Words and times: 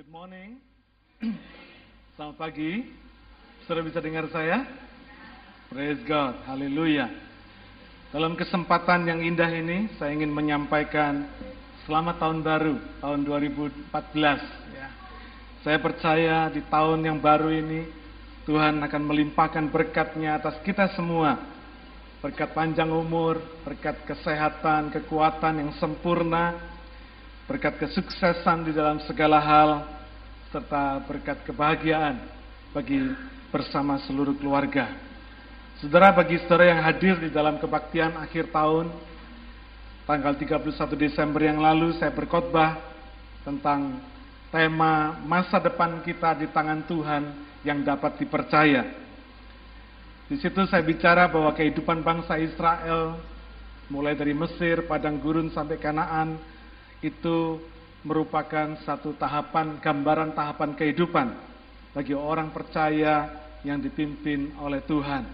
Good 0.00 0.16
morning. 0.16 0.56
Selamat 2.16 2.40
pagi. 2.40 2.88
Sudah 3.68 3.84
bisa 3.84 4.00
dengar 4.00 4.32
saya? 4.32 4.64
Praise 5.68 6.00
God. 6.08 6.40
Haleluya. 6.48 7.04
Dalam 8.08 8.32
kesempatan 8.32 9.04
yang 9.04 9.20
indah 9.20 9.52
ini, 9.52 9.92
saya 10.00 10.16
ingin 10.16 10.32
menyampaikan 10.32 11.28
selamat 11.84 12.16
tahun 12.16 12.40
baru, 12.40 12.76
tahun 13.04 13.20
2014. 13.28 14.72
Ya. 14.72 14.88
Saya 15.68 15.76
percaya 15.76 16.48
di 16.48 16.64
tahun 16.64 17.04
yang 17.04 17.20
baru 17.20 17.52
ini, 17.52 17.84
Tuhan 18.48 18.80
akan 18.80 19.02
melimpahkan 19.04 19.68
berkatnya 19.68 20.40
atas 20.40 20.64
kita 20.64 20.96
semua. 20.96 21.36
Berkat 22.24 22.56
panjang 22.56 22.88
umur, 22.88 23.36
berkat 23.68 24.00
kesehatan, 24.08 24.96
kekuatan 24.96 25.60
yang 25.60 25.76
sempurna, 25.76 26.56
berkat 27.50 27.82
kesuksesan 27.82 28.62
di 28.62 28.70
dalam 28.70 29.02
segala 29.10 29.42
hal, 29.42 29.99
serta 30.50 30.98
berkat 31.06 31.46
kebahagiaan 31.46 32.18
bagi 32.74 32.98
bersama 33.54 34.02
seluruh 34.02 34.34
keluarga. 34.34 34.98
Saudara, 35.78 36.10
bagi 36.10 36.42
saudara 36.42 36.74
yang 36.74 36.82
hadir 36.82 37.14
di 37.22 37.30
dalam 37.30 37.62
kebaktian 37.62 38.18
akhir 38.18 38.50
tahun, 38.50 38.90
tanggal 40.10 40.34
31 40.34 40.66
Desember 40.98 41.40
yang 41.46 41.62
lalu 41.62 41.94
saya 41.96 42.10
berkhotbah 42.10 42.82
tentang 43.46 44.02
tema 44.50 45.22
masa 45.22 45.62
depan 45.62 46.02
kita 46.02 46.34
di 46.42 46.50
tangan 46.50 46.82
Tuhan 46.84 47.22
yang 47.62 47.86
dapat 47.86 48.18
dipercaya. 48.18 48.90
Di 50.26 50.34
situ 50.38 50.66
saya 50.66 50.82
bicara 50.82 51.30
bahwa 51.30 51.54
kehidupan 51.54 52.02
bangsa 52.02 52.38
Israel 52.42 53.22
mulai 53.86 54.18
dari 54.18 54.34
Mesir, 54.34 54.82
padang 54.86 55.18
gurun 55.22 55.50
sampai 55.54 55.78
Kanaan 55.78 56.38
itu 57.02 57.58
merupakan 58.02 58.80
satu 58.84 59.12
tahapan 59.16 59.76
gambaran 59.80 60.32
tahapan 60.32 60.72
kehidupan 60.72 61.28
bagi 61.92 62.16
orang 62.16 62.48
percaya 62.54 63.28
yang 63.66 63.80
dipimpin 63.80 64.56
oleh 64.56 64.80
Tuhan. 64.88 65.28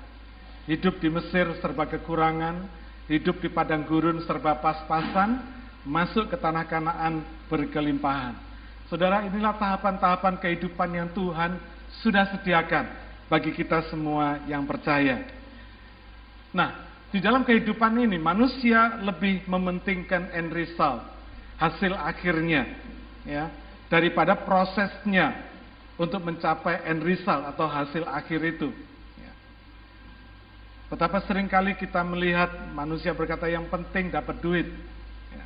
Hidup 0.67 0.99
di 0.99 1.07
Mesir 1.07 1.47
serba 1.63 1.87
kekurangan, 1.87 2.67
hidup 3.07 3.39
di 3.39 3.47
padang 3.47 3.87
gurun 3.87 4.19
serba 4.27 4.59
pas-pasan, 4.59 5.39
masuk 5.87 6.27
ke 6.27 6.37
tanah 6.37 6.67
Kanaan 6.67 7.23
berkelimpahan. 7.47 8.35
Saudara, 8.91 9.23
inilah 9.23 9.55
tahapan-tahapan 9.59 10.43
kehidupan 10.43 10.91
yang 10.91 11.09
Tuhan 11.15 11.59
sudah 12.03 12.35
sediakan 12.35 12.87
bagi 13.31 13.55
kita 13.55 13.87
semua 13.91 14.43
yang 14.51 14.67
percaya. 14.67 15.23
Nah, 16.51 16.87
di 17.11 17.23
dalam 17.23 17.47
kehidupan 17.47 17.95
ini 18.03 18.19
manusia 18.19 18.99
lebih 19.03 19.47
mementingkan 19.47 20.35
end 20.35 20.51
result, 20.51 21.03
hasil 21.57 21.93
akhirnya, 21.97 22.69
ya, 23.25 23.49
daripada 23.89 24.37
prosesnya 24.37 25.47
untuk 25.97 26.21
mencapai 26.21 26.85
end 26.85 27.01
result 27.05 27.43
atau 27.49 27.67
hasil 27.69 28.05
akhir 28.05 28.41
itu. 28.57 28.69
Ya. 29.17 29.33
Betapa 30.93 31.25
sering 31.25 31.49
kali 31.49 31.73
kita 31.77 32.05
melihat 32.05 32.53
manusia 32.77 33.17
berkata 33.17 33.49
yang 33.49 33.65
penting 33.73 34.13
dapat 34.13 34.37
duit. 34.45 34.69
Ya. 35.33 35.45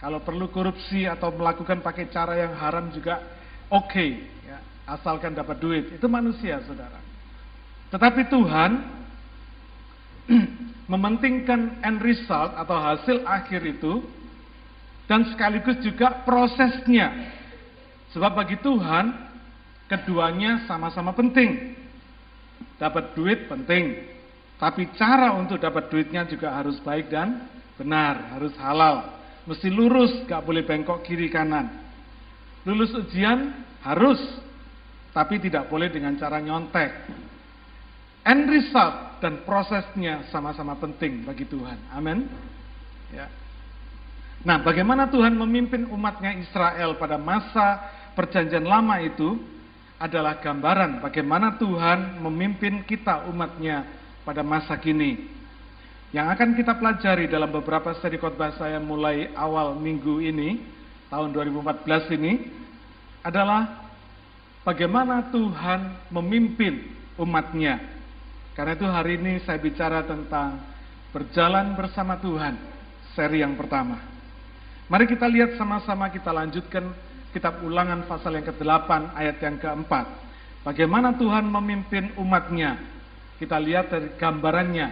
Kalau 0.00 0.24
perlu 0.24 0.48
korupsi 0.48 1.04
atau 1.04 1.28
melakukan 1.32 1.84
pakai 1.84 2.08
cara 2.08 2.40
yang 2.40 2.56
haram 2.56 2.88
juga 2.88 3.20
oke. 3.68 3.92
Okay 3.92 4.36
asalkan 4.86 5.34
dapat 5.34 5.58
duit. 5.58 5.84
Itu 5.98 6.06
manusia, 6.06 6.62
saudara. 6.62 7.02
Tetapi 7.90 8.30
Tuhan 8.30 8.70
mementingkan 10.92 11.82
end 11.82 11.98
result 12.00 12.54
atau 12.54 12.78
hasil 12.78 13.26
akhir 13.26 13.60
itu 13.66 14.06
dan 15.06 15.26
sekaligus 15.30 15.78
juga 15.82 16.22
prosesnya. 16.26 17.34
Sebab 18.14 18.32
bagi 18.34 18.58
Tuhan 18.62 19.14
keduanya 19.86 20.66
sama-sama 20.66 21.14
penting. 21.14 21.74
Dapat 22.76 23.16
duit 23.16 23.48
penting, 23.48 24.04
tapi 24.60 24.88
cara 24.96 25.32
untuk 25.36 25.60
dapat 25.60 25.88
duitnya 25.88 26.28
juga 26.28 26.52
harus 26.52 26.76
baik 26.80 27.08
dan 27.08 27.48
benar, 27.80 28.36
harus 28.36 28.52
halal. 28.60 29.16
Mesti 29.48 29.68
lurus, 29.72 30.12
gak 30.28 30.44
boleh 30.44 30.64
bengkok 30.64 31.04
kiri 31.04 31.32
kanan. 31.32 31.72
Lulus 32.68 32.92
ujian 32.92 33.64
harus 33.80 34.18
tapi 35.16 35.40
tidak 35.40 35.72
boleh 35.72 35.88
dengan 35.88 36.16
cara 36.20 36.36
nyontek. 36.42 36.92
End 38.26 38.50
result 38.50 39.22
dan 39.22 39.46
prosesnya 39.46 40.26
sama-sama 40.28 40.74
penting 40.76 41.22
bagi 41.24 41.46
Tuhan. 41.46 41.78
Amin. 41.94 42.26
Ya. 43.14 43.30
Nah, 44.46 44.62
bagaimana 44.62 45.10
Tuhan 45.10 45.34
memimpin 45.34 45.90
umatnya 45.90 46.38
Israel 46.38 46.94
pada 46.94 47.18
masa 47.18 47.82
perjanjian 48.14 48.62
lama 48.62 49.02
itu 49.02 49.34
adalah 49.98 50.38
gambaran 50.38 51.02
bagaimana 51.02 51.58
Tuhan 51.58 52.22
memimpin 52.22 52.86
kita 52.86 53.26
umatnya 53.26 53.82
pada 54.22 54.46
masa 54.46 54.78
kini. 54.78 55.34
Yang 56.14 56.26
akan 56.38 56.50
kita 56.54 56.78
pelajari 56.78 57.26
dalam 57.26 57.50
beberapa 57.50 57.90
seri 57.98 58.22
khotbah 58.22 58.54
saya 58.54 58.78
mulai 58.78 59.34
awal 59.34 59.74
minggu 59.74 60.22
ini, 60.22 60.62
tahun 61.10 61.34
2014 61.34 62.14
ini, 62.14 62.46
adalah 63.26 63.90
bagaimana 64.62 65.26
Tuhan 65.34 66.06
memimpin 66.14 66.86
umatnya. 67.18 67.82
Karena 68.54 68.78
itu 68.78 68.86
hari 68.86 69.18
ini 69.18 69.42
saya 69.42 69.58
bicara 69.58 70.06
tentang 70.06 70.62
berjalan 71.10 71.74
bersama 71.74 72.14
Tuhan, 72.22 72.54
seri 73.18 73.42
yang 73.42 73.58
pertama. 73.58 74.15
Mari 74.86 75.04
kita 75.10 75.26
lihat 75.26 75.58
sama-sama 75.58 76.06
kita 76.14 76.30
lanjutkan 76.30 76.94
kitab 77.34 77.58
ulangan 77.66 78.06
pasal 78.06 78.38
yang 78.38 78.46
ke-8 78.46 79.18
ayat 79.18 79.36
yang 79.42 79.56
keempat. 79.58 80.06
Bagaimana 80.62 81.14
Tuhan 81.14 81.46
memimpin 81.46 82.14
umatnya. 82.18 82.78
Kita 83.36 83.60
lihat 83.60 83.92
dari 83.92 84.08
gambarannya 84.16 84.88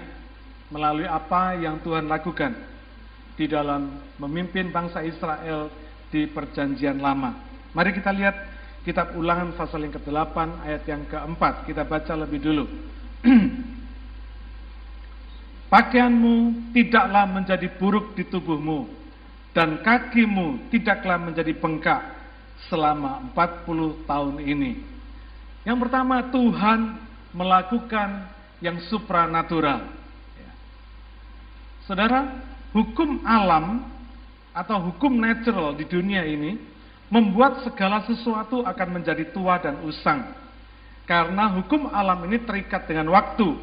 melalui 0.68 1.08
apa 1.08 1.56
yang 1.56 1.80
Tuhan 1.80 2.04
lakukan 2.10 2.52
di 3.40 3.48
dalam 3.48 4.04
memimpin 4.20 4.68
bangsa 4.68 5.00
Israel 5.00 5.72
di 6.12 6.28
perjanjian 6.28 7.00
lama. 7.00 7.32
Mari 7.72 7.96
kita 7.96 8.12
lihat 8.12 8.54
Kitab 8.84 9.16
ulangan 9.16 9.56
pasal 9.56 9.88
yang 9.88 9.96
ke-8 9.96 10.36
ayat 10.60 10.84
yang 10.84 11.08
ke-4. 11.08 11.42
Kita 11.64 11.88
baca 11.88 12.12
lebih 12.20 12.36
dulu. 12.36 12.68
Pakaianmu 15.72 16.68
tidaklah 16.76 17.24
menjadi 17.24 17.64
buruk 17.80 18.12
di 18.12 18.28
tubuhmu, 18.28 19.03
dan 19.54 19.80
kakimu 19.80 20.68
tidaklah 20.74 21.16
menjadi 21.16 21.54
bengkak 21.54 22.02
selama 22.66 23.30
40 23.32 24.02
tahun 24.04 24.36
ini. 24.42 24.82
Yang 25.62 25.78
pertama, 25.88 26.26
Tuhan 26.28 26.80
melakukan 27.30 28.28
yang 28.58 28.82
supranatural. 28.90 29.86
Ya. 30.36 30.50
Saudara, 31.86 32.44
hukum 32.74 33.22
alam 33.22 33.86
atau 34.50 34.90
hukum 34.90 35.14
natural 35.14 35.78
di 35.78 35.86
dunia 35.86 36.26
ini 36.26 36.58
membuat 37.08 37.62
segala 37.62 38.02
sesuatu 38.10 38.66
akan 38.66 38.88
menjadi 39.00 39.30
tua 39.30 39.62
dan 39.62 39.78
usang. 39.86 40.34
Karena 41.06 41.52
hukum 41.52 41.92
alam 41.94 42.26
ini 42.26 42.42
terikat 42.42 42.90
dengan 42.90 43.12
waktu. 43.14 43.54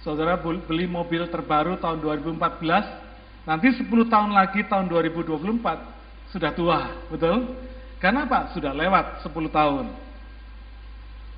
Saudara 0.00 0.38
beli 0.40 0.86
mobil 0.88 1.26
terbaru 1.30 1.78
tahun 1.78 2.00
2014, 2.00 3.11
nanti 3.42 3.74
10 3.74 3.86
tahun 4.06 4.30
lagi 4.30 4.66
tahun 4.66 4.86
2024 4.90 6.32
sudah 6.32 6.50
tua, 6.56 6.80
betul? 7.12 7.54
Karena 8.00 8.26
apa? 8.26 8.50
Sudah 8.56 8.72
lewat 8.74 9.26
10 9.26 9.52
tahun. 9.52 9.86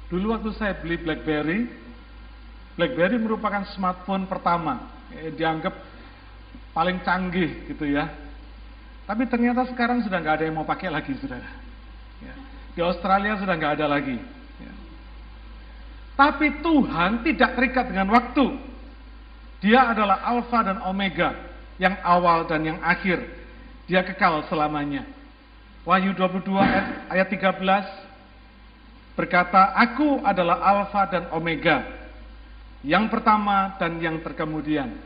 Dulu 0.08 0.36
waktu 0.36 0.50
saya 0.54 0.78
beli 0.78 1.00
BlackBerry, 1.00 1.66
BlackBerry 2.78 3.16
merupakan 3.18 3.64
smartphone 3.74 4.28
pertama, 4.30 4.92
eh, 5.12 5.32
dianggap 5.34 5.74
paling 6.76 7.02
canggih 7.02 7.70
gitu 7.70 7.86
ya, 7.86 8.10
tapi 9.04 9.28
ternyata 9.28 9.68
sekarang 9.68 10.00
sudah 10.00 10.16
nggak 10.16 10.34
ada 10.40 10.44
yang 10.48 10.56
mau 10.56 10.64
pakai 10.64 10.88
lagi, 10.88 11.12
saudara. 11.20 11.44
Ya. 12.24 12.34
Di 12.72 12.80
Australia 12.80 13.36
sudah 13.36 13.54
nggak 13.56 13.74
ada 13.80 13.86
lagi. 13.88 14.16
Ya. 14.56 14.72
Tapi 16.16 16.64
Tuhan 16.64 17.20
tidak 17.20 17.50
terikat 17.52 17.92
dengan 17.92 18.08
waktu. 18.16 18.56
Dia 19.60 19.92
adalah 19.92 20.24
Alfa 20.24 20.60
dan 20.64 20.80
Omega, 20.88 21.36
yang 21.78 21.98
awal 22.02 22.46
dan 22.46 22.62
yang 22.62 22.78
akhir. 22.82 23.22
Dia 23.84 24.00
kekal 24.06 24.46
selamanya. 24.48 25.04
Wahyu 25.84 26.16
22 26.16 26.48
ayat 27.12 27.28
13 27.28 27.60
berkata, 29.12 29.76
Aku 29.76 30.24
adalah 30.24 30.64
Alfa 30.64 31.04
dan 31.12 31.28
Omega, 31.28 31.84
yang 32.80 33.12
pertama 33.12 33.76
dan 33.76 34.00
yang 34.00 34.16
terkemudian, 34.24 34.96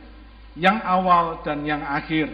yang 0.54 0.78
awal 0.86 1.42
dan 1.42 1.66
yang 1.66 1.82
akhir. 1.82 2.30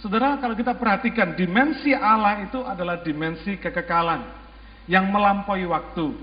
Saudara, 0.00 0.38
kalau 0.40 0.54
kita 0.56 0.72
perhatikan, 0.78 1.34
dimensi 1.36 1.92
Allah 1.92 2.46
itu 2.46 2.62
adalah 2.64 3.02
dimensi 3.02 3.58
kekekalan 3.60 4.24
yang 4.88 5.10
melampaui 5.12 5.68
waktu. 5.68 6.14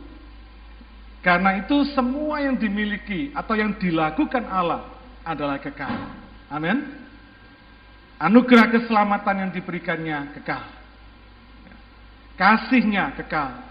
Karena 1.22 1.62
itu 1.62 1.86
semua 1.94 2.42
yang 2.42 2.58
dimiliki 2.58 3.30
atau 3.34 3.54
yang 3.54 3.78
dilakukan 3.78 4.46
Allah 4.50 4.90
adalah 5.26 5.62
kekal. 5.62 6.25
Amin. 6.50 7.06
Anugerah 8.22 8.72
keselamatan 8.72 9.36
yang 9.48 9.52
diberikannya 9.52 10.34
kekal. 10.40 10.64
kasihnya 12.36 13.16
kekal, 13.16 13.64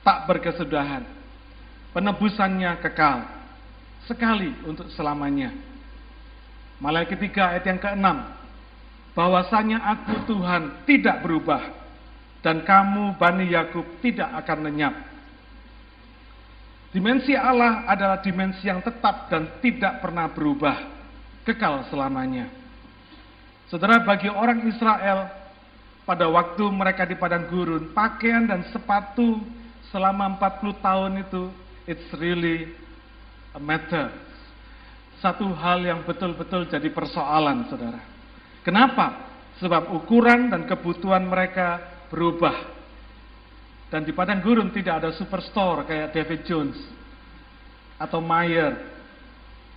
tak 0.00 0.24
berkesudahan, 0.24 1.04
penebusannya 1.92 2.72
kekal, 2.80 3.28
sekali 4.08 4.52
untuk 4.64 4.88
selamanya. 4.96 5.52
Malaikat 6.80 7.20
ketiga 7.20 7.52
ayat 7.52 7.64
yang 7.68 7.80
keenam, 7.80 8.16
bahwasanya 9.12 9.84
aku 9.84 10.24
Tuhan 10.24 10.88
tidak 10.88 11.20
berubah 11.20 11.60
dan 12.40 12.64
kamu 12.64 13.20
Bani 13.20 13.52
Yakub 13.52 13.84
tidak 14.00 14.32
akan 14.40 14.58
lenyap. 14.64 14.94
Dimensi 16.90 17.36
Allah 17.36 17.84
adalah 17.86 18.18
dimensi 18.24 18.66
yang 18.66 18.80
tetap 18.80 19.28
dan 19.28 19.60
tidak 19.60 20.00
pernah 20.00 20.26
berubah, 20.32 20.99
kekal 21.44 21.86
selamanya. 21.88 22.48
Saudara, 23.70 24.02
bagi 24.02 24.26
orang 24.26 24.66
Israel, 24.66 25.30
pada 26.02 26.26
waktu 26.26 26.64
mereka 26.74 27.06
di 27.06 27.14
padang 27.14 27.46
gurun, 27.46 27.94
pakaian 27.94 28.42
dan 28.42 28.66
sepatu 28.74 29.38
selama 29.94 30.38
40 30.42 30.74
tahun 30.82 31.12
itu, 31.22 31.42
it's 31.86 32.08
really 32.18 32.74
a 33.54 33.60
matter. 33.62 34.10
Satu 35.22 35.52
hal 35.54 35.84
yang 35.84 36.02
betul-betul 36.02 36.66
jadi 36.66 36.88
persoalan, 36.90 37.68
saudara. 37.70 38.00
Kenapa? 38.66 39.30
Sebab 39.60 39.92
ukuran 39.92 40.50
dan 40.50 40.64
kebutuhan 40.64 41.22
mereka 41.28 41.78
berubah. 42.10 42.80
Dan 43.90 44.06
di 44.06 44.14
padang 44.14 44.42
gurun 44.42 44.70
tidak 44.70 45.02
ada 45.02 45.10
superstore 45.14 45.86
kayak 45.86 46.14
David 46.14 46.40
Jones 46.46 46.78
atau 47.98 48.22
Mayer 48.22 48.99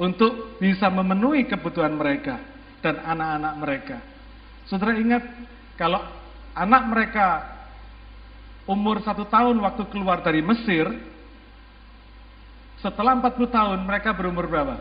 untuk 0.02 0.58
bisa 0.58 0.90
memenuhi 0.90 1.46
kebutuhan 1.46 1.94
mereka 1.94 2.42
dan 2.82 3.00
anak-anak 3.02 3.54
mereka. 3.62 3.98
Saudara 4.66 4.98
ingat 4.98 5.24
kalau 5.78 6.02
anak 6.54 6.84
mereka 6.90 7.28
umur 8.64 9.04
satu 9.04 9.28
tahun 9.28 9.60
waktu 9.60 9.84
keluar 9.92 10.24
dari 10.24 10.40
Mesir, 10.40 10.88
setelah 12.80 13.16
40 13.16 13.48
tahun 13.48 13.80
mereka 13.88 14.12
berumur 14.12 14.48
berapa? 14.48 14.76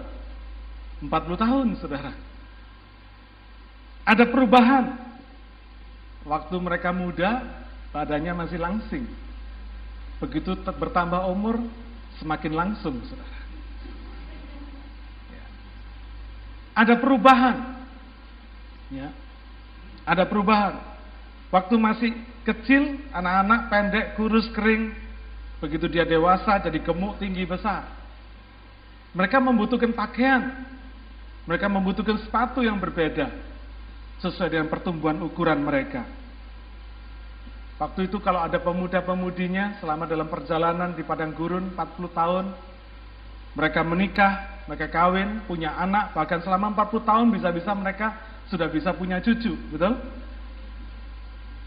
40 1.03 1.38
tahun, 1.38 1.67
saudara. 1.79 2.15
Ada 4.03 4.26
perubahan. 4.26 5.15
Waktu 6.23 6.55
mereka 6.62 6.94
muda, 6.94 7.43
badannya 7.91 8.35
masih 8.35 8.58
langsing. 8.58 9.06
Begitu 10.23 10.55
bertambah 10.62 11.26
umur, 11.26 11.58
semakin 12.23 12.53
langsung, 12.55 13.03
saudara. 13.06 13.38
Ya. 15.35 15.44
Ada 16.72 16.96
perubahan. 16.96 17.56
Ya. 18.88 19.08
Ada 20.08 20.24
perubahan. 20.24 20.80
Waktu 21.52 21.74
masih 21.76 22.10
kecil, 22.48 23.00
anak-anak 23.12 23.60
pendek, 23.69 24.06
kurus, 24.16 24.48
kering. 24.56 24.92
Begitu 25.60 25.86
dia 25.86 26.02
dewasa, 26.08 26.58
jadi 26.58 26.80
gemuk, 26.80 27.20
tinggi, 27.20 27.44
besar. 27.44 27.86
Mereka 29.12 29.38
membutuhkan 29.38 29.92
pakaian. 29.92 30.64
Mereka 31.44 31.69
membutuhkan 31.69 32.19
sepatu 32.22 32.64
yang 32.64 32.80
berbeda 32.80 33.28
sesuai 34.22 34.48
dengan 34.54 34.70
pertumbuhan 34.70 35.19
ukuran 35.20 35.58
mereka. 35.58 36.06
Waktu 37.82 38.06
itu 38.06 38.22
kalau 38.22 38.38
ada 38.38 38.62
pemuda-pemudinya 38.62 39.82
selama 39.82 40.06
dalam 40.06 40.30
perjalanan 40.30 40.94
di 40.94 41.02
padang 41.02 41.34
gurun 41.34 41.74
40 41.74 42.14
tahun, 42.14 42.46
mereka 43.58 43.80
menikah, 43.82 44.32
mereka 44.69 44.87
kawin, 44.91 45.43
punya 45.49 45.75
anak, 45.75 46.14
bahkan 46.14 46.38
selama 46.41 46.73
40 46.75 47.09
tahun 47.09 47.26
bisa-bisa 47.35 47.70
mereka 47.75 48.14
sudah 48.49 48.69
bisa 48.70 48.94
punya 48.94 49.19
cucu, 49.19 49.55
betul? 49.73 49.99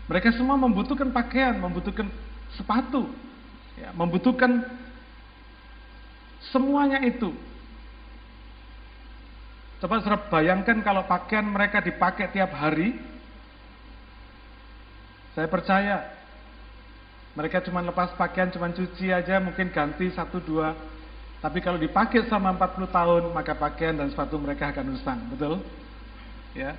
Mereka 0.06 0.38
semua 0.38 0.56
membutuhkan 0.56 1.10
pakaian, 1.10 1.58
membutuhkan 1.58 2.08
sepatu, 2.56 3.10
ya, 3.76 3.90
membutuhkan 3.92 4.64
semuanya 6.54 7.02
itu 7.02 7.34
Coba 9.86 10.00
saudara 10.02 10.18
bayangkan 10.32 10.80
kalau 10.82 11.04
pakaian 11.04 11.46
mereka 11.46 11.84
dipakai 11.84 12.32
tiap 12.32 12.56
hari. 12.56 12.96
Saya 15.36 15.52
percaya 15.52 16.16
mereka 17.36 17.60
cuma 17.62 17.84
lepas 17.84 18.16
pakaian, 18.16 18.48
cuma 18.50 18.72
cuci 18.72 19.12
aja, 19.12 19.44
mungkin 19.44 19.68
ganti 19.70 20.08
satu 20.16 20.40
dua. 20.40 20.72
Tapi 21.46 21.62
kalau 21.62 21.78
dipakai 21.78 22.26
selama 22.26 22.58
40 22.58 22.90
tahun, 22.90 23.24
maka 23.30 23.54
pakaian 23.54 23.94
dan 23.94 24.10
sepatu 24.10 24.42
mereka 24.42 24.74
akan 24.74 24.98
usang, 24.98 25.30
betul? 25.30 25.62
Ya. 26.58 26.74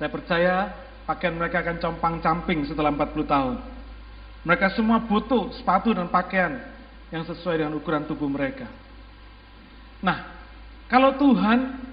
Saya 0.00 0.08
percaya 0.08 0.72
pakaian 1.04 1.36
mereka 1.36 1.60
akan 1.60 1.76
compang-camping 1.84 2.64
setelah 2.64 2.88
40 2.88 3.28
tahun. 3.28 3.56
Mereka 4.48 4.72
semua 4.72 4.96
butuh 5.04 5.52
sepatu 5.60 5.92
dan 5.92 6.08
pakaian 6.08 6.56
yang 7.12 7.20
sesuai 7.28 7.60
dengan 7.60 7.76
ukuran 7.76 8.08
tubuh 8.08 8.32
mereka. 8.32 8.64
Nah, 10.00 10.24
kalau 10.88 11.20
Tuhan 11.20 11.84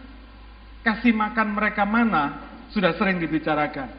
kasih 0.87 1.11
makan 1.11 1.51
mereka 1.51 1.83
mana, 1.83 2.47
sudah 2.71 2.95
sering 2.95 3.19
dibicarakan. 3.19 3.91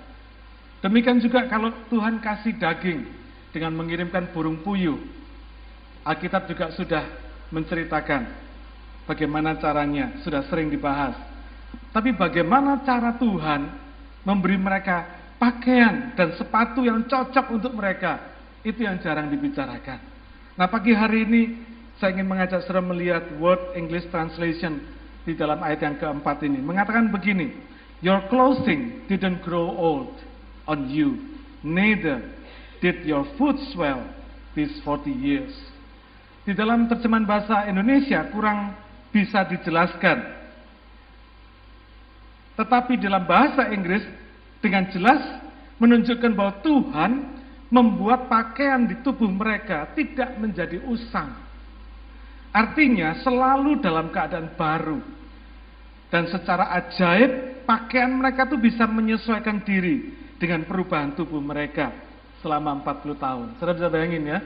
Demikian 0.80 1.20
juga 1.20 1.44
kalau 1.52 1.68
Tuhan 1.92 2.16
kasih 2.16 2.56
daging 2.56 3.12
dengan 3.52 3.76
mengirimkan 3.76 4.32
burung 4.32 4.64
puyuh. 4.64 5.20
Alkitab 6.02 6.50
juga 6.50 6.74
sudah 6.74 7.04
menceritakan 7.54 8.26
bagaimana 9.06 9.54
caranya, 9.58 10.18
sudah 10.26 10.42
sering 10.50 10.66
dibahas. 10.72 11.14
Tapi 11.94 12.16
bagaimana 12.16 12.82
cara 12.82 13.14
Tuhan 13.16 13.70
memberi 14.26 14.58
mereka 14.58 15.06
pakaian 15.38 16.14
dan 16.14 16.34
sepatu 16.38 16.82
yang 16.82 17.06
cocok 17.06 17.46
untuk 17.54 17.72
mereka, 17.74 18.18
itu 18.66 18.82
yang 18.82 18.98
jarang 18.98 19.30
dibicarakan. 19.30 19.98
Nah 20.58 20.66
pagi 20.68 20.94
hari 20.94 21.26
ini 21.26 21.42
saya 21.98 22.18
ingin 22.18 22.26
mengajak 22.26 22.66
saudara 22.66 22.82
melihat 22.82 23.24
Word 23.38 23.78
English 23.78 24.10
Translation 24.10 24.82
di 25.22 25.38
dalam 25.38 25.62
ayat 25.62 25.86
yang 25.86 25.96
keempat 26.02 26.42
ini. 26.42 26.58
Mengatakan 26.58 27.14
begini, 27.14 27.54
Your 28.02 28.26
clothing 28.26 29.06
didn't 29.06 29.46
grow 29.46 29.70
old 29.70 30.18
on 30.66 30.90
you, 30.90 31.38
neither 31.62 32.18
did 32.82 33.06
your 33.06 33.22
foot 33.38 33.54
swell 33.70 34.02
these 34.58 34.74
40 34.82 35.14
years. 35.14 35.54
Di 36.42 36.52
dalam 36.58 36.90
terjemahan 36.90 37.26
bahasa 37.26 37.70
Indonesia 37.70 38.26
kurang 38.30 38.74
bisa 39.14 39.46
dijelaskan. 39.46 40.42
Tetapi 42.58 42.98
dalam 42.98 43.24
bahasa 43.24 43.70
Inggris 43.70 44.02
dengan 44.58 44.90
jelas 44.90 45.22
menunjukkan 45.78 46.32
bahwa 46.34 46.54
Tuhan 46.60 47.10
membuat 47.72 48.28
pakaian 48.28 48.84
di 48.84 49.00
tubuh 49.00 49.30
mereka 49.30 49.88
tidak 49.96 50.36
menjadi 50.36 50.82
usang 50.84 51.52
Artinya 52.52 53.16
selalu 53.24 53.80
dalam 53.80 54.12
keadaan 54.12 54.52
baru. 54.52 55.00
Dan 56.12 56.28
secara 56.28 56.68
ajaib 56.76 57.64
pakaian 57.64 58.12
mereka 58.12 58.44
tuh 58.44 58.60
bisa 58.60 58.84
menyesuaikan 58.84 59.64
diri 59.64 60.12
dengan 60.36 60.68
perubahan 60.68 61.16
tubuh 61.16 61.40
mereka 61.40 61.88
selama 62.44 62.84
40 62.84 63.16
tahun. 63.16 63.46
Sudah 63.56 63.72
bisa 63.72 63.88
bayangin 63.88 64.28
ya? 64.28 64.38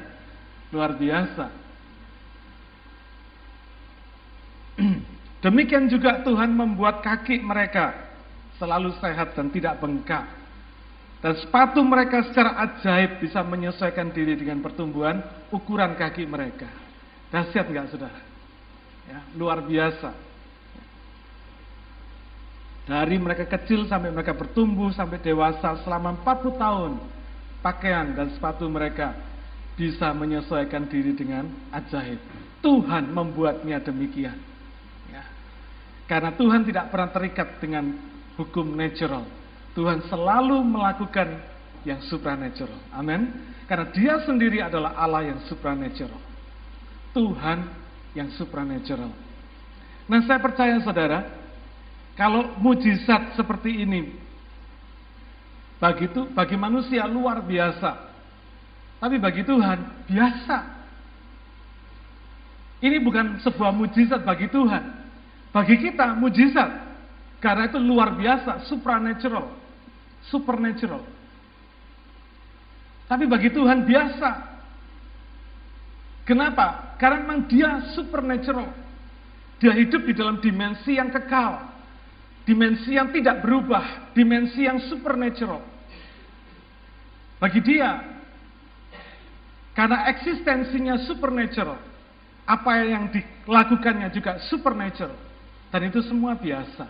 Luar 0.71 0.95
biasa. 0.95 1.66
Demikian 5.45 5.89
juga 5.89 6.25
Tuhan 6.25 6.53
membuat 6.53 7.05
kaki 7.05 7.41
mereka 7.45 8.07
selalu 8.57 8.97
sehat 9.01 9.37
dan 9.37 9.53
tidak 9.53 9.81
bengkak. 9.81 10.25
Dan 11.21 11.33
sepatu 11.41 11.81
mereka 11.81 12.23
secara 12.29 12.61
ajaib 12.61 13.25
bisa 13.25 13.41
menyesuaikan 13.41 14.13
diri 14.13 14.37
dengan 14.37 14.61
pertumbuhan 14.61 15.21
ukuran 15.49 15.97
kaki 15.97 16.29
mereka. 16.29 16.69
Dahsyat 17.33 17.67
nggak 17.67 17.89
saudara? 17.91 18.21
Ya, 19.07 19.23
luar 19.35 19.65
biasa. 19.65 20.13
Dari 22.87 23.19
mereka 23.19 23.51
kecil 23.51 23.91
sampai 23.91 24.15
mereka 24.15 24.31
bertumbuh 24.31 24.95
sampai 24.95 25.19
dewasa 25.19 25.83
selama 25.83 26.15
40 26.23 26.55
tahun, 26.55 26.93
pakaian 27.59 28.15
dan 28.15 28.31
sepatu 28.31 28.71
mereka 28.71 29.11
bisa 29.75 30.15
menyesuaikan 30.15 30.87
diri 30.87 31.11
dengan 31.19 31.51
ajaib. 31.75 32.23
Tuhan 32.63 33.11
membuatnya 33.11 33.83
demikian. 33.83 34.56
Karena 36.07 36.31
Tuhan 36.35 36.63
tidak 36.63 36.91
pernah 36.95 37.11
terikat 37.11 37.59
dengan 37.59 37.99
hukum 38.39 38.79
natural. 38.79 39.27
Tuhan 39.75 40.07
selalu 40.07 40.63
melakukan 40.63 41.37
yang 41.83 42.03
supernatural. 42.07 42.79
Amin. 42.95 43.31
Karena 43.67 43.87
dia 43.91 44.15
sendiri 44.23 44.63
adalah 44.63 44.95
Allah 44.95 45.35
yang 45.35 45.41
supernatural. 45.51 46.19
Tuhan 47.11 47.59
yang 48.15 48.31
supranatural. 48.39 49.11
Nah 50.07 50.21
saya 50.25 50.39
percaya 50.39 50.79
saudara, 50.83 51.27
kalau 52.15 52.55
mujizat 52.63 53.35
seperti 53.35 53.83
ini 53.83 54.15
bagi 55.77 56.09
itu 56.09 56.25
bagi 56.33 56.57
manusia 56.57 57.05
luar 57.05 57.45
biasa. 57.45 58.15
Tapi 58.97 59.21
bagi 59.21 59.45
Tuhan 59.45 60.09
biasa. 60.09 60.59
Ini 62.81 62.97
bukan 63.05 63.45
sebuah 63.45 63.73
mujizat 63.77 64.25
bagi 64.25 64.49
Tuhan. 64.49 65.06
Bagi 65.57 65.81
kita 65.81 66.13
mujizat. 66.21 66.85
Karena 67.41 67.65
itu 67.65 67.81
luar 67.81 68.13
biasa, 68.13 68.69
supernatural. 68.69 69.57
Supernatural. 70.29 71.01
Tapi 73.09 73.25
bagi 73.25 73.49
Tuhan 73.49 73.89
biasa. 73.89 74.31
Kenapa? 76.29 76.99
Karena 77.01 77.25
memang 77.25 77.49
dia 77.49 77.97
supernatural. 77.97 78.69
Dia 79.57 79.73
hidup 79.73 80.05
di 80.05 80.13
dalam 80.13 80.45
dimensi 80.45 81.01
yang 81.01 81.09
kekal. 81.09 81.73
Dimensi 82.45 82.93
yang 82.93 83.09
tidak 83.09 83.41
berubah. 83.41 84.13
Dimensi 84.13 84.69
yang 84.69 84.77
supernatural. 84.93 85.65
Bagi 87.41 87.61
dia, 87.65 88.01
karena 89.77 90.09
eksistensinya 90.09 91.05
supernatural, 91.05 91.77
apa 92.49 92.73
yang 92.81 93.13
dilakukannya 93.13 94.09
juga 94.09 94.41
supernatural. 94.49 95.26
Dan 95.71 95.91
itu 95.91 96.01
semua 96.07 96.39
biasa. 96.39 96.87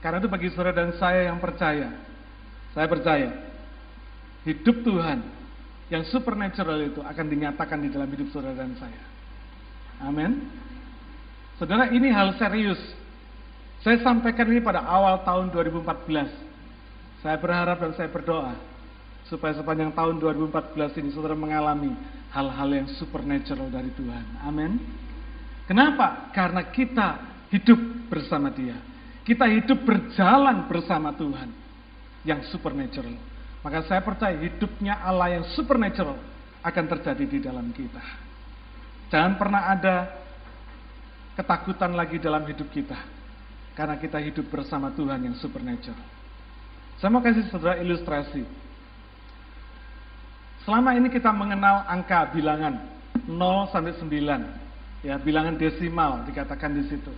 Karena 0.00 0.16
itu 0.16 0.28
bagi 0.32 0.48
saudara 0.52 0.72
dan 0.72 0.96
saya 0.96 1.28
yang 1.28 1.36
percaya, 1.36 1.92
saya 2.72 2.88
percaya, 2.88 3.28
hidup 4.48 4.80
Tuhan 4.80 5.20
yang 5.92 6.08
supernatural 6.08 6.80
itu 6.80 7.04
akan 7.04 7.26
dinyatakan 7.28 7.84
di 7.84 7.92
dalam 7.92 8.08
hidup 8.08 8.32
saudara 8.32 8.56
dan 8.56 8.72
saya. 8.80 9.02
Amin. 10.00 10.48
Saudara, 11.60 11.92
ini 11.92 12.08
hal 12.08 12.32
serius. 12.40 12.80
Saya 13.84 14.00
sampaikan 14.00 14.48
ini 14.48 14.64
pada 14.64 14.80
awal 14.80 15.20
tahun 15.20 15.52
2014. 15.52 16.32
Saya 17.20 17.36
berharap 17.36 17.76
dan 17.84 17.92
saya 17.92 18.08
berdoa 18.08 18.69
supaya 19.30 19.54
sepanjang 19.54 19.94
tahun 19.94 20.18
2014 20.18 20.98
ini 20.98 21.14
saudara 21.14 21.38
mengalami 21.38 21.94
hal-hal 22.34 22.68
yang 22.68 22.88
supernatural 22.98 23.70
dari 23.70 23.94
Tuhan. 23.94 24.42
Amin. 24.42 24.82
Kenapa? 25.70 26.34
Karena 26.34 26.66
kita 26.66 27.08
hidup 27.54 27.78
bersama 28.10 28.50
Dia. 28.50 28.74
Kita 29.22 29.46
hidup 29.46 29.86
berjalan 29.86 30.66
bersama 30.66 31.14
Tuhan 31.14 31.46
yang 32.26 32.42
supernatural. 32.50 33.14
Maka 33.62 33.86
saya 33.86 34.02
percaya 34.02 34.34
hidupnya 34.34 34.98
Allah 34.98 35.38
yang 35.38 35.44
supernatural 35.54 36.18
akan 36.66 36.84
terjadi 36.98 37.24
di 37.30 37.38
dalam 37.38 37.70
kita. 37.70 38.02
Jangan 39.14 39.38
pernah 39.38 39.70
ada 39.70 40.10
ketakutan 41.38 41.94
lagi 41.94 42.18
dalam 42.18 42.42
hidup 42.50 42.66
kita. 42.74 42.98
Karena 43.78 43.94
kita 43.94 44.18
hidup 44.18 44.50
bersama 44.50 44.90
Tuhan 44.90 45.22
yang 45.30 45.36
supernatural. 45.38 46.02
Saya 46.98 47.08
mau 47.14 47.22
kasih 47.22 47.46
saudara 47.48 47.78
ilustrasi. 47.80 48.69
Selama 50.70 50.94
ini 50.94 51.10
kita 51.10 51.34
mengenal 51.34 51.82
angka 51.82 52.30
bilangan 52.30 52.78
0 53.26 53.74
sampai 53.74 53.90
9. 53.90 55.02
Ya, 55.02 55.18
bilangan 55.18 55.58
desimal 55.58 56.22
dikatakan 56.30 56.70
di 56.78 56.86
situ. 56.86 57.10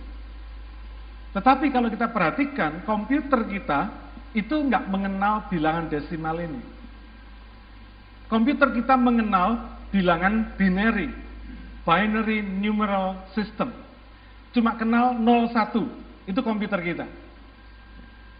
Tetapi 1.37 1.69
kalau 1.69 1.85
kita 1.85 2.09
perhatikan, 2.09 2.81
komputer 2.81 3.45
kita 3.45 3.93
itu 4.33 4.57
nggak 4.57 4.89
mengenal 4.89 5.45
bilangan 5.53 5.85
desimal 5.85 6.33
ini. 6.41 6.65
Komputer 8.25 8.73
kita 8.73 8.97
mengenal 8.97 9.61
bilangan 9.93 10.57
binary, 10.57 11.13
binary 11.85 12.41
numeral 12.41 13.21
system. 13.37 13.69
Cuma 14.49 14.73
kenal 14.81 15.13
01, 15.21 16.25
itu 16.25 16.41
komputer 16.41 16.81
kita. 16.81 17.05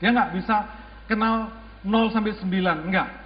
Dia 0.01 0.09
nggak 0.09 0.41
bisa 0.41 0.65
kenal 1.05 1.53
0 1.85 2.09
sampai 2.09 2.33
9, 2.33 2.89
enggak. 2.89 3.22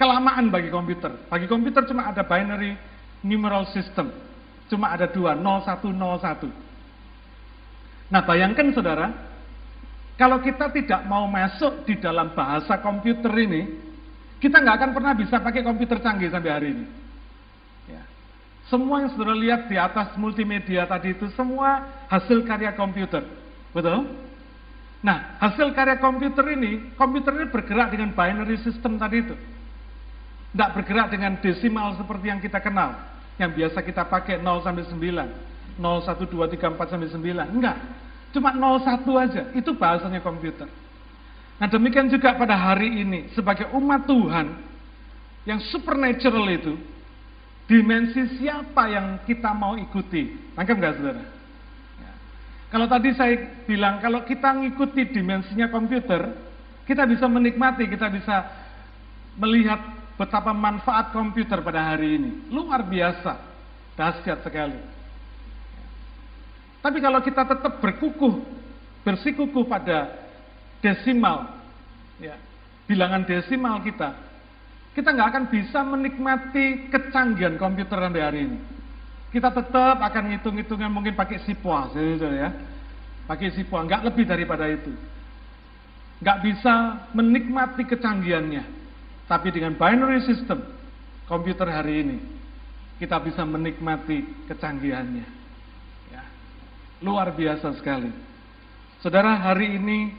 Kelamaan 0.00 0.48
bagi 0.48 0.72
komputer. 0.72 1.12
Bagi 1.28 1.46
komputer 1.46 1.84
cuma 1.86 2.08
ada 2.08 2.24
binary 2.24 2.74
numeral 3.22 3.68
system. 3.70 4.10
Cuma 4.66 4.90
ada 4.92 5.04
dua, 5.06 5.36
01, 5.36 5.84
01. 5.84 6.48
Nah 8.12 8.20
bayangkan 8.24 8.72
saudara, 8.72 9.08
kalau 10.20 10.40
kita 10.44 10.68
tidak 10.72 11.00
mau 11.08 11.24
masuk 11.24 11.88
di 11.88 11.96
dalam 11.96 12.36
bahasa 12.36 12.76
komputer 12.80 13.32
ini, 13.40 13.62
kita 14.36 14.60
nggak 14.60 14.76
akan 14.80 14.90
pernah 14.92 15.12
bisa 15.16 15.40
pakai 15.40 15.64
komputer 15.64 16.02
canggih 16.02 16.28
sampai 16.28 16.52
hari 16.52 16.68
ini. 16.76 16.84
Ya. 17.88 18.02
Semua 18.68 19.00
yang 19.00 19.10
saudara 19.16 19.32
lihat 19.32 19.70
di 19.70 19.80
atas 19.80 20.12
multimedia 20.20 20.84
tadi 20.84 21.16
itu 21.16 21.30
semua 21.32 21.88
hasil 22.12 22.44
karya 22.44 22.76
komputer, 22.76 23.24
betul? 23.72 24.08
Nah, 25.02 25.40
hasil 25.42 25.74
karya 25.74 25.98
komputer 25.98 26.46
ini, 26.54 26.94
komputer 26.94 27.32
ini 27.34 27.46
bergerak 27.50 27.90
dengan 27.90 28.14
binary 28.14 28.60
system 28.62 29.00
tadi 29.00 29.26
itu. 29.26 29.34
Tidak 30.52 30.70
bergerak 30.76 31.08
dengan 31.08 31.40
desimal 31.40 31.96
seperti 31.96 32.28
yang 32.28 32.36
kita 32.36 32.60
kenal, 32.60 32.92
yang 33.40 33.56
biasa 33.56 33.80
kita 33.80 34.04
pakai 34.04 34.36
0 34.36 34.60
sampai 34.60 34.84
9. 34.84 35.00
0, 35.80 35.80
1, 35.80 36.28
2, 36.28 36.52
3, 36.52 36.76
4, 36.76 36.92
sampai 36.92 37.08
9. 37.08 37.56
Enggak. 37.56 37.76
Cuma 38.36 38.52
01 38.52 39.04
aja. 39.16 39.42
Itu 39.56 39.72
bahasanya 39.76 40.20
komputer. 40.20 40.68
Nah 41.56 41.68
demikian 41.68 42.12
juga 42.12 42.36
pada 42.36 42.52
hari 42.52 43.00
ini. 43.00 43.32
Sebagai 43.32 43.72
umat 43.76 44.04
Tuhan. 44.04 44.56
Yang 45.48 45.72
supernatural 45.72 46.48
itu. 46.52 46.74
Dimensi 47.64 48.40
siapa 48.40 48.92
yang 48.92 49.24
kita 49.24 49.56
mau 49.56 49.76
ikuti. 49.80 50.52
Nangkep 50.52 50.76
enggak 50.76 50.94
saudara? 51.00 51.24
Ya. 51.96 52.12
Kalau 52.68 52.86
tadi 52.88 53.08
saya 53.16 53.34
bilang. 53.64 54.04
Kalau 54.04 54.24
kita 54.28 54.52
ngikuti 54.52 55.12
dimensinya 55.12 55.72
komputer. 55.72 56.36
Kita 56.84 57.08
bisa 57.08 57.24
menikmati. 57.24 57.88
Kita 57.88 58.12
bisa 58.12 58.48
melihat 59.40 60.01
betapa 60.16 60.52
manfaat 60.52 61.10
komputer 61.10 61.60
pada 61.64 61.94
hari 61.94 62.20
ini. 62.20 62.30
Luar 62.52 62.84
biasa. 62.84 63.38
Dahsyat 63.92 64.40
sekali. 64.40 64.80
Tapi 66.82 66.98
kalau 66.98 67.20
kita 67.22 67.46
tetap 67.46 67.78
berkukuh, 67.78 68.42
bersikukuh 69.06 69.64
pada 69.68 70.10
desimal, 70.82 71.62
ya, 72.18 72.34
bilangan 72.90 73.22
desimal 73.22 73.78
kita, 73.86 74.18
kita 74.96 75.08
nggak 75.14 75.28
akan 75.30 75.44
bisa 75.46 75.80
menikmati 75.86 76.90
kecanggihan 76.90 77.54
komputer 77.54 78.02
sampai 78.02 78.22
hari 78.24 78.40
ini. 78.50 78.58
Kita 79.30 79.48
tetap 79.54 80.02
akan 80.02 80.24
ngitung-hitungan 80.34 80.90
mungkin 80.90 81.14
pakai 81.14 81.40
sipua, 81.46 81.88
ya, 81.94 82.50
pakai 83.30 83.54
sipua, 83.54 83.86
nggak 83.86 84.02
lebih 84.10 84.26
daripada 84.26 84.66
itu. 84.66 84.90
Nggak 86.18 86.38
bisa 86.42 86.74
menikmati 87.14 87.82
kecanggihannya. 87.86 88.81
Tapi 89.32 89.48
dengan 89.48 89.72
binary 89.72 90.28
system, 90.28 90.60
komputer 91.24 91.64
hari 91.64 92.04
ini, 92.04 92.20
kita 93.00 93.16
bisa 93.24 93.40
menikmati 93.48 94.44
kecanggihannya. 94.44 95.24
Luar 97.00 97.32
biasa 97.32 97.72
sekali. 97.80 98.12
Saudara, 99.00 99.40
hari 99.40 99.80
ini 99.80 100.12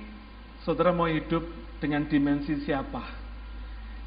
saudara 0.65 0.89
mau 0.89 1.05
hidup 1.05 1.46
dengan 1.77 2.10
dimensi 2.10 2.58
siapa? 2.65 3.05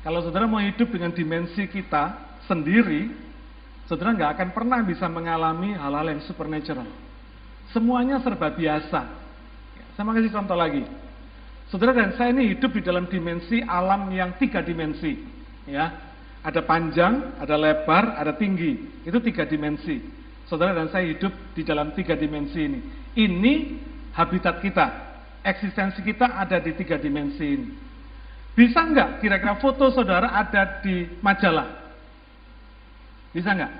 Kalau 0.03 0.27
saudara 0.27 0.51
mau 0.51 0.59
hidup 0.59 0.91
dengan 0.91 1.15
dimensi 1.15 1.71
kita 1.71 2.37
sendiri, 2.51 3.07
saudara 3.87 4.11
nggak 4.11 4.31
akan 4.35 4.49
pernah 4.51 4.83
bisa 4.83 5.07
mengalami 5.07 5.71
hal-hal 5.79 6.19
yang 6.19 6.21
supernatural. 6.27 6.91
Semuanya 7.71 8.19
serba 8.27 8.51
biasa. 8.51 9.07
Saya 9.95 10.03
mau 10.03 10.19
kasih 10.19 10.35
contoh 10.35 10.59
lagi. 10.59 11.06
Saudara 11.67 11.91
dan 11.91 12.15
saya 12.15 12.31
ini 12.31 12.55
hidup 12.55 12.71
di 12.79 12.83
dalam 12.83 13.11
dimensi 13.11 13.59
alam 13.59 14.07
yang 14.15 14.39
tiga 14.39 14.63
dimensi. 14.63 15.19
Ya, 15.67 15.91
ada 16.47 16.63
panjang, 16.63 17.43
ada 17.43 17.59
lebar, 17.59 18.15
ada 18.15 18.39
tinggi. 18.39 19.03
Itu 19.03 19.19
tiga 19.19 19.43
dimensi. 19.43 19.99
Saudara 20.47 20.79
dan 20.79 20.87
saya 20.95 21.11
hidup 21.11 21.35
di 21.59 21.67
dalam 21.67 21.91
tiga 21.99 22.15
dimensi 22.15 22.63
ini. 22.63 22.81
Ini 23.19 23.55
habitat 24.15 24.63
kita. 24.63 24.87
Eksistensi 25.43 26.07
kita 26.07 26.39
ada 26.39 26.63
di 26.63 26.71
tiga 26.79 26.95
dimensi 27.03 27.43
ini. 27.43 27.69
Bisa 28.55 28.87
nggak 28.87 29.21
kira-kira 29.21 29.59
foto 29.59 29.91
saudara 29.91 30.33
ada 30.33 30.81
di 30.81 31.05
majalah? 31.19 31.67
Bisa 33.35 33.53
nggak? 33.53 33.73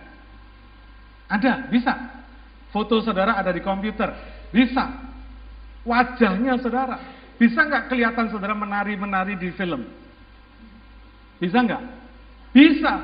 Ada, 1.33 1.53
bisa. 1.73 1.95
Foto 2.75 3.01
saudara 3.01 3.39
ada 3.39 3.55
di 3.55 3.63
komputer? 3.63 4.11
Bisa. 4.51 4.91
Wajahnya 5.87 6.59
saudara. 6.61 7.16
Bisa 7.37 7.69
nggak 7.69 7.93
kelihatan 7.93 8.33
saudara 8.33 8.57
menari-menari 8.57 9.37
di 9.37 9.53
film? 9.53 9.85
Bisa 11.37 11.61
nggak? 11.61 11.83
Bisa. 12.57 12.95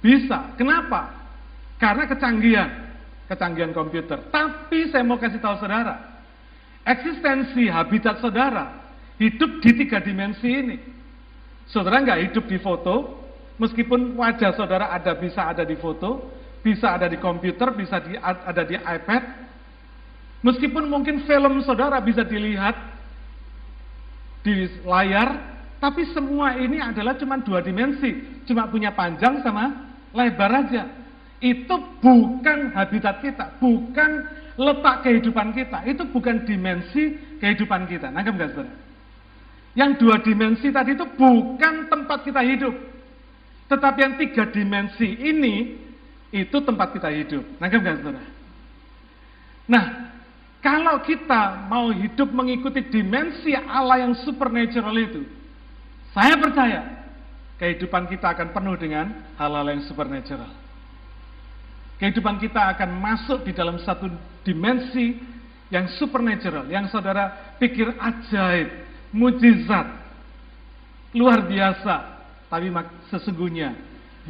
Bisa. 0.00 0.38
Kenapa? 0.56 1.12
Karena 1.76 2.08
kecanggihan, 2.08 2.70
kecanggihan 3.28 3.72
komputer. 3.76 4.18
Tapi 4.32 4.88
saya 4.88 5.04
mau 5.04 5.20
kasih 5.20 5.38
tahu 5.38 5.60
saudara, 5.60 6.22
eksistensi 6.86 7.68
habitat 7.68 8.22
saudara 8.22 8.82
hidup 9.20 9.60
di 9.60 9.70
tiga 9.76 10.00
dimensi 10.00 10.48
ini. 10.48 10.76
Saudara 11.68 12.02
nggak 12.02 12.20
hidup 12.30 12.44
di 12.48 12.58
foto, 12.58 13.20
meskipun 13.60 14.18
wajah 14.18 14.56
saudara 14.56 14.90
ada 14.90 15.14
bisa 15.14 15.46
ada 15.46 15.62
di 15.62 15.78
foto, 15.78 16.32
bisa 16.64 16.94
ada 16.96 17.06
di 17.06 17.18
komputer, 17.20 17.70
bisa 17.76 18.02
di, 18.02 18.18
ada 18.18 18.62
di 18.66 18.74
iPad. 18.78 19.22
Meskipun 20.42 20.90
mungkin 20.90 21.22
film 21.22 21.62
saudara 21.62 22.02
bisa 22.02 22.26
dilihat 22.26 22.74
di 24.42 24.66
layar, 24.82 25.38
tapi 25.78 26.06
semua 26.10 26.58
ini 26.58 26.78
adalah 26.78 27.14
cuma 27.18 27.38
dua 27.42 27.62
dimensi, 27.62 28.42
cuma 28.46 28.66
punya 28.70 28.94
panjang 28.94 29.42
sama 29.42 29.94
lebar 30.12 30.50
aja 30.66 31.02
itu 31.42 31.74
bukan 31.98 32.70
habitat 32.70 33.18
kita, 33.18 33.58
bukan 33.58 34.10
letak 34.54 35.02
kehidupan 35.02 35.50
kita, 35.50 35.82
itu 35.90 36.06
bukan 36.14 36.46
dimensi 36.46 37.18
kehidupan 37.42 37.90
kita. 37.90 38.14
Nangkep 38.14 38.34
nggak 38.38 38.50
saudara? 38.54 38.78
Yang 39.74 39.90
dua 39.98 40.16
dimensi 40.22 40.70
tadi 40.70 40.94
itu 40.94 41.02
bukan 41.18 41.90
tempat 41.90 42.22
kita 42.22 42.46
hidup. 42.46 42.74
Tetapi 43.66 43.98
yang 43.98 44.14
tiga 44.22 44.46
dimensi 44.54 45.08
ini, 45.18 45.82
itu 46.30 46.56
tempat 46.62 46.94
kita 46.94 47.10
hidup. 47.10 47.42
Nangkep 47.58 47.80
nggak 47.82 47.98
saudara? 48.06 48.22
Nah, 49.66 49.84
kalau 50.62 51.02
kita 51.02 51.66
mau 51.66 51.90
hidup 51.90 52.30
mengikuti 52.30 52.86
dimensi 52.86 53.50
Allah 53.50 54.06
yang 54.06 54.14
supernatural 54.22 54.94
itu, 54.94 55.26
saya 56.14 56.38
percaya 56.38 57.02
kehidupan 57.58 58.06
kita 58.06 58.30
akan 58.30 58.54
penuh 58.54 58.78
dengan 58.78 59.10
hal-hal 59.34 59.66
yang 59.74 59.82
supernatural. 59.90 60.46
Kehidupan 61.98 62.38
kita 62.38 62.78
akan 62.78 62.94
masuk 62.94 63.42
di 63.42 63.50
dalam 63.50 63.82
satu 63.82 64.06
dimensi 64.46 65.18
yang 65.66 65.90
supernatural, 65.98 66.70
yang 66.70 66.86
saudara 66.86 67.58
pikir 67.58 67.90
ajaib, 67.98 68.70
mujizat, 69.10 69.86
luar 71.10 71.42
biasa, 71.42 72.22
tapi 72.46 72.70
sesungguhnya 73.10 73.74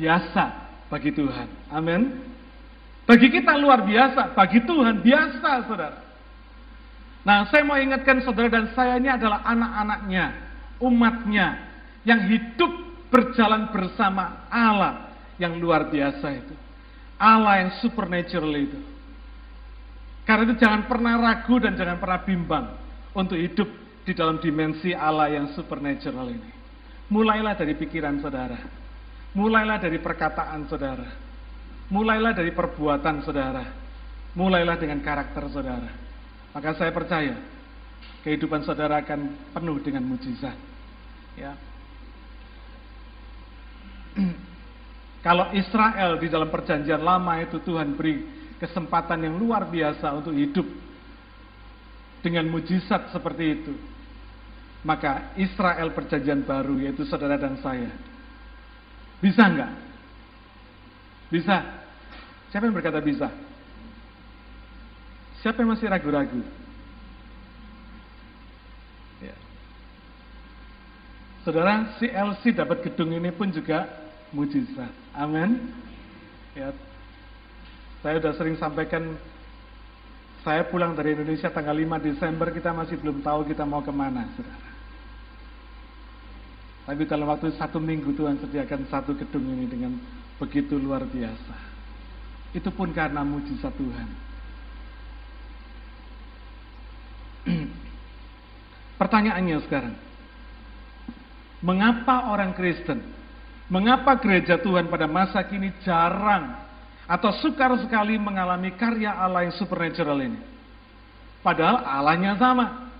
biasa 0.00 0.44
bagi 0.88 1.12
Tuhan. 1.12 1.48
Amin. 1.68 2.24
Bagi 3.04 3.28
kita 3.28 3.52
luar 3.60 3.84
biasa, 3.84 4.32
bagi 4.32 4.64
Tuhan 4.64 5.04
biasa, 5.04 5.50
saudara. 5.68 6.01
Nah, 7.22 7.46
saya 7.50 7.62
mau 7.62 7.78
ingatkan 7.78 8.18
saudara 8.26 8.50
dan 8.50 8.74
saya 8.74 8.98
ini 8.98 9.06
adalah 9.06 9.46
anak-anaknya, 9.46 10.24
umatnya, 10.82 11.46
yang 12.02 12.26
hidup 12.26 12.72
berjalan 13.14 13.70
bersama 13.70 14.48
Allah 14.50 15.14
yang 15.38 15.54
luar 15.62 15.86
biasa 15.86 16.26
itu. 16.34 16.54
Allah 17.22 17.62
yang 17.62 17.70
supernatural 17.78 18.50
itu. 18.58 18.80
Karena 20.26 20.42
itu 20.50 20.54
jangan 20.58 20.90
pernah 20.90 21.14
ragu 21.18 21.58
dan 21.62 21.78
jangan 21.78 21.98
pernah 22.02 22.20
bimbang 22.26 22.66
untuk 23.14 23.38
hidup 23.38 23.70
di 24.02 24.12
dalam 24.14 24.42
dimensi 24.42 24.90
Allah 24.90 25.30
yang 25.30 25.54
supernatural 25.54 26.26
ini. 26.26 26.50
Mulailah 27.10 27.54
dari 27.54 27.78
pikiran 27.78 28.18
saudara. 28.18 28.58
Mulailah 29.38 29.78
dari 29.78 29.98
perkataan 30.02 30.66
saudara. 30.66 31.06
Mulailah 31.90 32.32
dari 32.34 32.50
perbuatan 32.50 33.22
saudara. 33.22 33.64
Mulailah 34.34 34.76
dengan 34.80 34.98
karakter 35.04 35.44
saudara. 35.52 35.90
Maka 36.52 36.76
saya 36.76 36.92
percaya 36.92 37.36
kehidupan 38.22 38.62
saudara 38.62 39.00
akan 39.00 39.52
penuh 39.56 39.76
dengan 39.80 40.04
mujizat. 40.04 40.56
Ya. 41.34 41.56
Kalau 45.26 45.48
Israel 45.56 46.20
di 46.20 46.28
dalam 46.28 46.52
perjanjian 46.52 47.00
lama 47.00 47.40
itu 47.40 47.56
Tuhan 47.62 47.96
beri 47.96 48.20
kesempatan 48.60 49.26
yang 49.26 49.38
luar 49.40 49.66
biasa 49.66 50.12
untuk 50.12 50.36
hidup 50.36 50.66
dengan 52.22 52.46
mujizat 52.52 53.10
seperti 53.10 53.44
itu. 53.48 53.74
Maka 54.82 55.34
Israel 55.38 55.94
perjanjian 55.94 56.42
baru 56.42 56.78
yaitu 56.82 57.06
saudara 57.06 57.38
dan 57.38 57.58
saya. 57.62 57.90
Bisa 59.22 59.46
enggak? 59.46 59.72
Bisa. 61.30 61.56
Siapa 62.50 62.66
yang 62.66 62.74
berkata 62.74 62.98
bisa? 62.98 63.30
Siapa 65.42 65.58
yang 65.58 65.74
masih 65.74 65.90
ragu-ragu? 65.90 66.38
Ya. 69.18 69.34
Saudara, 71.42 71.98
si 71.98 72.06
LC 72.06 72.54
dapat 72.54 72.86
gedung 72.86 73.10
ini 73.10 73.34
pun 73.34 73.50
juga 73.50 73.90
mujizat. 74.30 74.94
Amin. 75.18 75.74
Ya, 76.54 76.70
saya 78.06 78.22
sudah 78.22 78.34
sering 78.38 78.54
sampaikan, 78.54 79.18
saya 80.46 80.62
pulang 80.70 80.94
dari 80.94 81.18
Indonesia 81.18 81.50
tanggal 81.50 81.74
5 81.74 81.98
Desember, 82.06 82.50
kita 82.54 82.70
masih 82.70 82.98
belum 83.02 83.22
tahu 83.22 83.46
kita 83.50 83.66
mau 83.66 83.82
ke 83.82 83.90
mana, 83.90 84.26
saudara. 84.38 84.70
Tapi 86.82 87.02
dalam 87.06 87.30
waktu 87.30 87.54
satu 87.54 87.78
minggu 87.78 88.10
Tuhan 88.14 88.42
sediakan 88.42 88.90
satu 88.90 89.14
gedung 89.14 89.46
ini 89.54 89.70
dengan 89.70 89.94
begitu 90.38 90.78
luar 90.78 91.06
biasa. 91.06 91.54
Itu 92.54 92.74
pun 92.74 92.90
karena 92.90 93.22
mujizat 93.22 93.70
Tuhan. 93.78 94.31
Pertanyaannya 99.02 99.58
sekarang, 99.66 99.98
mengapa 101.58 102.30
orang 102.30 102.54
Kristen, 102.54 103.02
mengapa 103.66 104.14
gereja 104.22 104.62
Tuhan 104.62 104.86
pada 104.86 105.10
masa 105.10 105.42
kini 105.42 105.74
jarang 105.82 106.54
atau 107.10 107.34
sukar 107.42 107.74
sekali 107.82 108.14
mengalami 108.14 108.70
karya 108.78 109.10
Allah 109.10 109.50
yang 109.50 109.58
supernatural 109.58 110.22
ini. 110.22 110.38
Padahal 111.42 111.82
Allahnya 111.82 112.38
sama. 112.38 112.94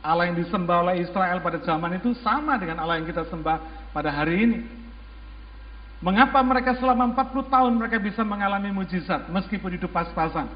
Allah 0.00 0.32
yang 0.32 0.40
disembah 0.40 0.84
oleh 0.84 1.04
Israel 1.04 1.44
pada 1.44 1.60
zaman 1.60 2.00
itu 2.00 2.16
sama 2.24 2.56
dengan 2.56 2.80
Allah 2.80 3.04
yang 3.04 3.08
kita 3.08 3.28
sembah 3.28 3.88
pada 3.92 4.08
hari 4.08 4.48
ini. 4.48 4.58
Mengapa 6.00 6.40
mereka 6.40 6.72
selama 6.80 7.12
40 7.12 7.52
tahun 7.52 7.72
mereka 7.76 8.00
bisa 8.00 8.24
mengalami 8.24 8.72
mujizat 8.72 9.28
meskipun 9.28 9.76
hidup 9.76 9.92
pas-pasan? 9.92 10.48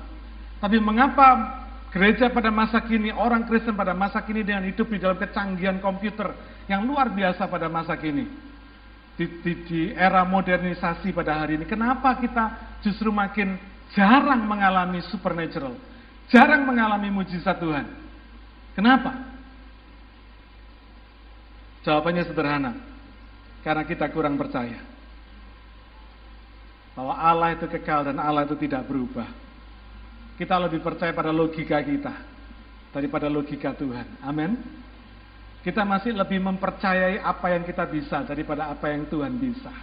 Tapi 0.64 0.80
mengapa 0.80 1.57
gereja 1.90 2.28
pada 2.28 2.52
masa 2.52 2.80
kini, 2.84 3.12
orang 3.12 3.48
Kristen 3.48 3.76
pada 3.76 3.96
masa 3.96 4.20
kini 4.24 4.44
dengan 4.44 4.64
hidup 4.68 4.88
di 4.88 4.98
dalam 5.00 5.16
kecanggihan 5.16 5.80
komputer 5.80 6.32
yang 6.68 6.84
luar 6.84 7.08
biasa 7.12 7.48
pada 7.48 7.66
masa 7.66 7.96
kini? 7.96 8.48
di, 9.18 9.26
di, 9.42 9.52
di 9.66 9.80
era 9.98 10.22
modernisasi 10.22 11.10
pada 11.10 11.42
hari 11.42 11.58
ini, 11.58 11.66
kenapa 11.66 12.14
kita 12.22 12.78
justru 12.86 13.10
makin 13.10 13.58
jarang 13.90 14.46
mengalami 14.46 15.02
supernatural, 15.10 15.74
jarang 16.30 16.62
mengalami 16.62 17.10
mujizat 17.10 17.58
Tuhan? 17.58 17.82
Kenapa? 18.78 19.10
Jawabannya 21.82 22.30
sederhana, 22.30 22.72
karena 23.66 23.82
kita 23.82 24.06
kurang 24.14 24.38
percaya 24.38 24.78
bahwa 26.94 27.14
Allah 27.18 27.58
itu 27.58 27.66
kekal 27.66 28.06
dan 28.06 28.22
Allah 28.22 28.46
itu 28.46 28.54
tidak 28.54 28.86
berubah. 28.86 29.26
Kita 30.38 30.54
lebih 30.56 30.78
percaya 30.78 31.10
pada 31.10 31.34
logika 31.34 31.82
kita 31.82 32.14
daripada 32.94 33.26
logika 33.26 33.74
Tuhan. 33.74 34.22
Amin. 34.22 34.54
Kita 35.66 35.82
masih 35.82 36.14
lebih 36.14 36.38
mempercayai 36.38 37.18
apa 37.18 37.50
yang 37.50 37.66
kita 37.66 37.84
bisa 37.90 38.22
daripada 38.22 38.70
apa 38.70 38.94
yang 38.94 39.04
Tuhan 39.10 39.34
bisa. 39.36 39.74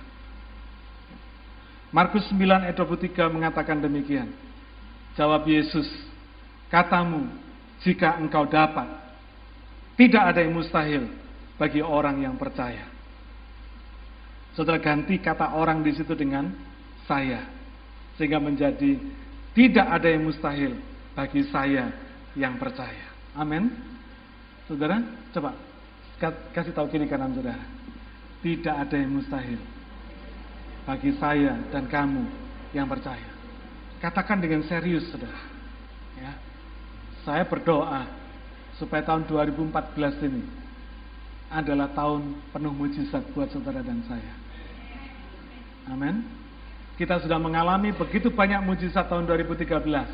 Markus 1.92 2.28
9 2.32 2.72
ayat 2.72 2.76
23 2.76 3.12
mengatakan 3.30 3.84
demikian. 3.84 4.32
Jawab 5.20 5.48
Yesus, 5.48 5.88
katamu 6.68 7.28
jika 7.84 8.20
engkau 8.20 8.48
dapat, 8.48 8.88
tidak 9.96 10.24
ada 10.36 10.40
yang 10.44 10.56
mustahil 10.56 11.08
bagi 11.56 11.80
orang 11.80 12.24
yang 12.24 12.36
percaya. 12.36 12.84
Saudara 14.56 14.80
ganti 14.80 15.20
kata 15.20 15.56
orang 15.56 15.84
di 15.84 15.92
situ 15.96 16.16
dengan 16.16 16.52
saya. 17.08 17.48
Sehingga 18.16 18.40
menjadi 18.40 18.96
tidak 19.56 19.88
ada 19.88 20.08
yang 20.12 20.28
mustahil 20.28 20.76
bagi 21.16 21.48
saya 21.48 21.90
yang 22.36 22.60
percaya. 22.60 23.08
Amin. 23.40 23.72
Saudara, 24.68 25.00
coba 25.32 25.56
Kasih 26.56 26.72
tahu 26.72 26.88
kiri 26.88 27.12
kanan 27.12 27.36
saudara. 27.36 27.60
Tidak 28.40 28.72
ada 28.72 28.96
yang 28.96 29.20
mustahil. 29.20 29.60
Bagi 30.88 31.12
saya 31.20 31.60
dan 31.74 31.92
kamu 31.92 32.24
yang 32.72 32.88
percaya. 32.88 33.26
Katakan 34.00 34.40
dengan 34.40 34.64
serius 34.64 35.12
saudara. 35.12 35.36
Ya. 36.16 36.32
Saya 37.28 37.44
berdoa 37.44 38.08
supaya 38.80 39.04
tahun 39.04 39.28
2014 39.28 40.24
ini 40.30 40.44
adalah 41.52 41.92
tahun 41.92 42.38
penuh 42.54 42.72
mujizat 42.72 43.24
buat 43.36 43.52
saudara 43.52 43.84
dan 43.84 44.00
saya. 44.08 44.34
Amin. 45.92 46.45
Kita 46.96 47.20
sudah 47.20 47.36
mengalami 47.36 47.92
begitu 47.92 48.32
banyak 48.32 48.64
mujizat 48.64 49.12
tahun 49.12 49.28
2013. 49.28 49.68
Ya. 49.92 50.06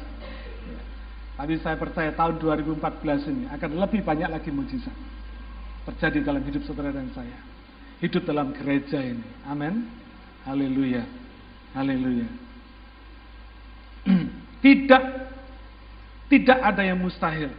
Tapi 1.37 1.53
saya 1.61 1.77
percaya 1.77 2.09
tahun 2.17 2.41
2014 2.41 3.29
ini 3.29 3.45
akan 3.53 3.69
lebih 3.77 4.01
banyak 4.01 4.29
lagi 4.33 4.49
mujizat 4.49 4.93
terjadi 5.85 6.33
dalam 6.33 6.41
hidup 6.41 6.65
saudara 6.65 6.89
dan 6.89 7.09
saya. 7.13 7.37
Hidup 8.01 8.25
dalam 8.25 8.49
gereja 8.57 8.97
ini. 8.97 9.25
Amin. 9.45 9.85
Haleluya. 10.41 11.05
Haleluya. 11.77 12.29
tidak 14.65 15.03
tidak 16.33 16.59
ada 16.65 16.81
yang 16.81 16.97
mustahil 16.97 17.53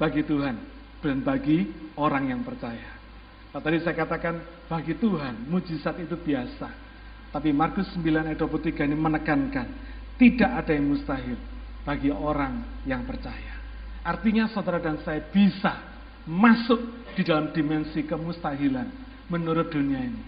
bagi 0.00 0.26
Tuhan 0.26 0.58
dan 0.98 1.22
bagi 1.22 1.70
orang 1.94 2.34
yang 2.34 2.42
percaya. 2.42 2.98
Nah, 3.50 3.60
tadi 3.62 3.78
saya 3.82 3.94
katakan 3.94 4.40
bagi 4.66 4.98
Tuhan 4.98 5.46
mujizat 5.46 5.94
itu 6.02 6.18
biasa. 6.18 6.89
Tapi 7.30 7.54
Markus 7.54 7.86
9 7.94 8.26
ayat 8.26 8.38
23 8.38 8.90
ini 8.90 8.96
menekankan 8.98 9.66
tidak 10.18 10.50
ada 10.50 10.72
yang 10.74 10.90
mustahil 10.90 11.38
bagi 11.86 12.10
orang 12.10 12.82
yang 12.84 13.06
percaya. 13.06 13.56
Artinya 14.02 14.50
saudara 14.50 14.82
dan 14.82 14.98
saya 15.06 15.22
bisa 15.30 15.78
masuk 16.26 17.10
di 17.14 17.22
dalam 17.22 17.54
dimensi 17.54 18.02
kemustahilan 18.02 18.86
menurut 19.30 19.70
dunia 19.70 20.02
ini. 20.02 20.22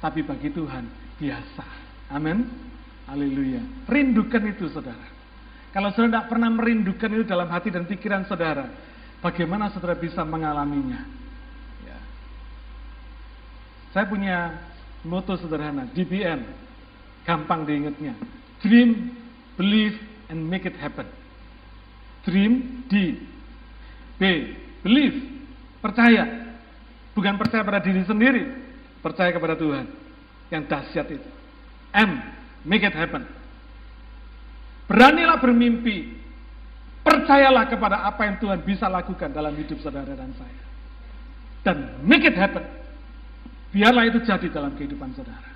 Tapi 0.00 0.24
bagi 0.24 0.48
Tuhan 0.50 0.84
biasa. 1.20 1.66
Amin. 2.12 2.46
Haleluya. 3.06 3.86
Rindukan 3.86 4.42
itu 4.50 4.72
saudara. 4.72 5.06
Kalau 5.70 5.92
saudara 5.92 6.24
tidak 6.24 6.26
pernah 6.32 6.50
merindukan 6.50 7.10
itu 7.20 7.24
dalam 7.28 7.52
hati 7.52 7.68
dan 7.68 7.84
pikiran 7.84 8.24
saudara, 8.24 8.66
bagaimana 9.20 9.68
saudara 9.70 9.94
bisa 9.94 10.24
mengalaminya? 10.24 11.16
Saya 13.96 14.12
punya 14.12 14.52
moto 15.06 15.38
sederhana, 15.38 15.86
DBM. 15.94 16.42
Gampang 17.22 17.62
diingatnya. 17.62 18.18
Dream, 18.62 19.14
believe, 19.54 19.94
and 20.26 20.42
make 20.46 20.66
it 20.66 20.74
happen. 20.78 21.06
Dream, 22.26 22.82
D. 22.90 23.22
B. 24.18 24.22
Believe, 24.82 25.16
percaya. 25.78 26.54
Bukan 27.14 27.38
percaya 27.38 27.62
pada 27.62 27.80
diri 27.80 28.02
sendiri, 28.02 28.44
percaya 29.00 29.30
kepada 29.30 29.54
Tuhan. 29.54 29.86
Yang 30.50 30.62
dahsyat 30.70 31.06
itu. 31.10 31.30
M. 31.94 32.10
Make 32.66 32.86
it 32.86 32.94
happen. 32.94 33.26
Beranilah 34.86 35.38
bermimpi. 35.42 36.14
Percayalah 37.06 37.70
kepada 37.70 38.02
apa 38.02 38.26
yang 38.26 38.36
Tuhan 38.42 38.66
bisa 38.66 38.90
lakukan 38.90 39.30
dalam 39.30 39.54
hidup 39.54 39.78
saudara 39.78 40.10
dan 40.14 40.34
saya. 40.34 40.62
Dan 41.62 41.76
make 42.02 42.26
it 42.26 42.34
happen. 42.34 42.62
Biarlah 43.76 44.08
itu 44.08 44.24
jadi 44.24 44.48
dalam 44.48 44.72
kehidupan 44.72 45.12
saudara. 45.12 45.52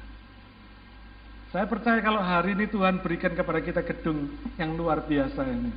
Saya 1.49 1.65
percaya 1.65 2.05
kalau 2.05 2.21
hari 2.21 2.53
ini 2.53 2.69
Tuhan 2.69 3.01
berikan 3.01 3.33
kepada 3.33 3.65
kita 3.65 3.81
gedung 3.81 4.29
yang 4.61 4.77
luar 4.77 5.01
biasa 5.09 5.41
ini. 5.49 5.73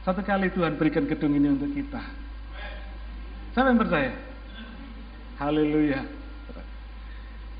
Satu 0.00 0.24
kali 0.24 0.48
Tuhan 0.56 0.80
berikan 0.80 1.04
gedung 1.04 1.36
ini 1.36 1.52
untuk 1.52 1.68
kita. 1.76 2.00
Saya 3.52 3.68
yang 3.68 3.76
percaya? 3.76 4.08
Haleluya. 5.36 6.00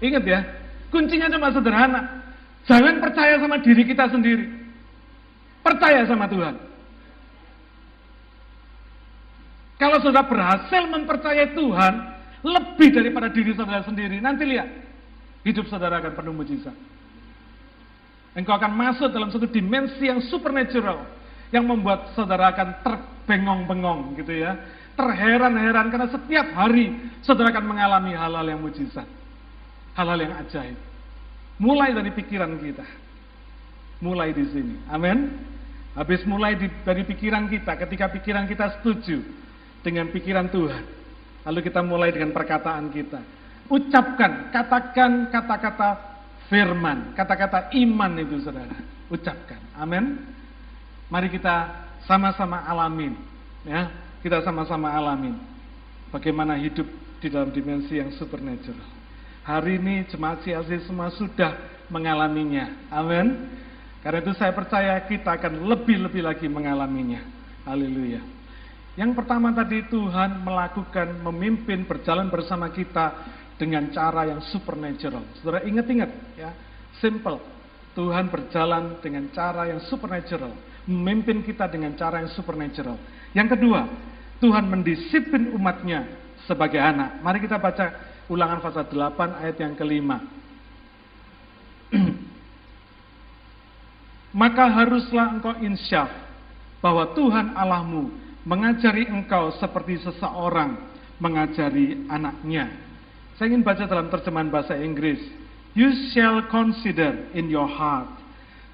Ingat 0.00 0.24
ya, 0.24 0.40
kuncinya 0.88 1.28
cuma 1.28 1.52
sederhana. 1.52 2.24
Jangan 2.64 3.04
percaya 3.04 3.36
sama 3.36 3.60
diri 3.60 3.84
kita 3.84 4.08
sendiri. 4.08 4.48
Percaya 5.60 6.08
sama 6.08 6.24
Tuhan. 6.24 6.56
Kalau 9.76 10.00
sudah 10.00 10.24
berhasil 10.24 10.82
mempercayai 10.88 11.52
Tuhan 11.52 12.15
lebih 12.46 12.94
daripada 12.94 13.26
diri 13.28 13.52
saudara 13.58 13.82
sendiri, 13.82 14.22
nanti 14.22 14.46
lihat 14.46 14.70
hidup 15.42 15.66
saudara 15.66 15.98
akan 15.98 16.12
penuh 16.14 16.34
mujizat. 16.34 16.76
Engkau 18.36 18.54
akan 18.54 18.72
masuk 18.76 19.08
dalam 19.10 19.32
satu 19.32 19.48
dimensi 19.48 20.06
yang 20.06 20.20
supernatural 20.28 21.08
yang 21.50 21.64
membuat 21.64 22.12
saudara 22.12 22.52
akan 22.52 22.84
terbengong-bengong 22.84 24.14
gitu 24.20 24.44
ya. 24.44 24.60
Terheran-heran 24.96 25.92
karena 25.92 26.08
setiap 26.08 26.46
hari 26.56 26.92
saudara 27.20 27.52
akan 27.52 27.64
mengalami 27.64 28.12
hal-hal 28.12 28.46
yang 28.46 28.60
mujizat. 28.60 29.08
Hal-hal 29.96 30.18
yang 30.20 30.36
ajaib. 30.36 30.76
Mulai 31.56 31.96
dari 31.96 32.12
pikiran 32.12 32.52
kita. 32.60 32.84
Mulai 34.04 34.36
di 34.36 34.44
sini. 34.52 34.76
Amin. 34.92 35.32
Habis 35.96 36.28
mulai 36.28 36.60
di, 36.60 36.68
dari 36.84 37.08
pikiran 37.08 37.48
kita, 37.48 37.72
ketika 37.80 38.12
pikiran 38.12 38.44
kita 38.44 38.80
setuju 38.80 39.24
dengan 39.80 40.12
pikiran 40.12 40.52
Tuhan. 40.52 40.84
Lalu 41.46 41.62
kita 41.62 41.80
mulai 41.80 42.10
dengan 42.10 42.34
perkataan 42.34 42.90
kita. 42.90 43.22
Ucapkan, 43.70 44.50
katakan 44.50 45.30
kata-kata 45.30 45.88
firman, 46.50 47.14
kata-kata 47.14 47.70
iman 47.70 48.12
itu 48.18 48.42
saudara. 48.42 48.74
Ucapkan. 49.06 49.62
Amin. 49.78 50.18
Mari 51.06 51.30
kita 51.30 51.86
sama-sama 52.02 52.66
alamin. 52.66 53.14
Ya, 53.62 53.90
kita 54.22 54.42
sama-sama 54.42 54.90
alamin. 54.90 55.38
Bagaimana 56.10 56.58
hidup 56.58 56.86
di 57.22 57.30
dalam 57.30 57.54
dimensi 57.54 57.98
yang 57.98 58.10
supernatural. 58.14 58.94
Hari 59.46 59.78
ini 59.78 60.06
jemaat 60.10 60.42
CLC 60.42 60.90
semua 60.90 61.14
sudah 61.14 61.54
mengalaminya. 61.86 62.90
Amin. 62.90 63.54
Karena 64.02 64.18
itu 64.22 64.34
saya 64.34 64.50
percaya 64.50 64.98
kita 65.06 65.38
akan 65.38 65.66
lebih-lebih 65.66 66.22
lagi 66.22 66.46
mengalaminya. 66.50 67.22
Haleluya. 67.66 68.35
Yang 68.96 69.12
pertama 69.12 69.52
tadi 69.52 69.84
Tuhan 69.92 70.40
melakukan, 70.40 71.20
memimpin, 71.20 71.84
berjalan 71.84 72.32
bersama 72.32 72.72
kita 72.72 73.12
dengan 73.60 73.92
cara 73.92 74.24
yang 74.24 74.40
supernatural. 74.48 75.20
Saudara 75.36 75.60
ingat-ingat 75.68 76.10
ya, 76.36 76.56
simple. 76.96 77.36
Tuhan 77.92 78.28
berjalan 78.28 79.00
dengan 79.00 79.28
cara 79.32 79.68
yang 79.72 79.80
supernatural, 79.88 80.52
memimpin 80.84 81.40
kita 81.44 81.64
dengan 81.68 81.96
cara 81.96 82.20
yang 82.24 82.32
supernatural. 82.32 82.96
Yang 83.32 83.56
kedua, 83.56 83.88
Tuhan 84.40 84.68
mendisiplin 84.68 85.52
umatnya 85.56 86.04
sebagai 86.44 86.76
anak. 86.76 87.24
Mari 87.24 87.40
kita 87.40 87.56
baca 87.56 87.96
ulangan 88.28 88.60
pasal 88.60 88.84
8 88.88 89.40
ayat 89.40 89.56
yang 89.60 89.72
kelima. 89.76 90.20
Maka 94.40 94.64
haruslah 94.68 95.32
engkau 95.32 95.56
insyaf 95.64 96.12
bahwa 96.84 97.16
Tuhan 97.16 97.56
Allahmu 97.56 98.25
mengajari 98.46 99.10
engkau 99.10 99.50
seperti 99.58 99.98
seseorang 100.06 100.78
mengajari 101.18 102.06
anaknya. 102.06 102.70
Saya 103.36 103.52
ingin 103.52 103.66
baca 103.66 103.84
dalam 103.84 104.08
terjemahan 104.08 104.48
bahasa 104.48 104.78
Inggris. 104.78 105.20
You 105.76 105.92
shall 106.14 106.48
consider 106.48 107.28
in 107.36 107.52
your 107.52 107.68
heart 107.68 108.08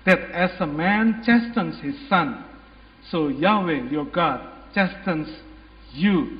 that 0.06 0.22
as 0.30 0.54
a 0.62 0.68
man 0.68 1.24
chastens 1.26 1.80
his 1.82 1.98
son, 2.06 2.46
so 3.11 3.26
Yahweh 3.26 3.90
your 3.90 4.06
God 4.06 4.38
chastens 4.70 5.26
you. 5.90 6.38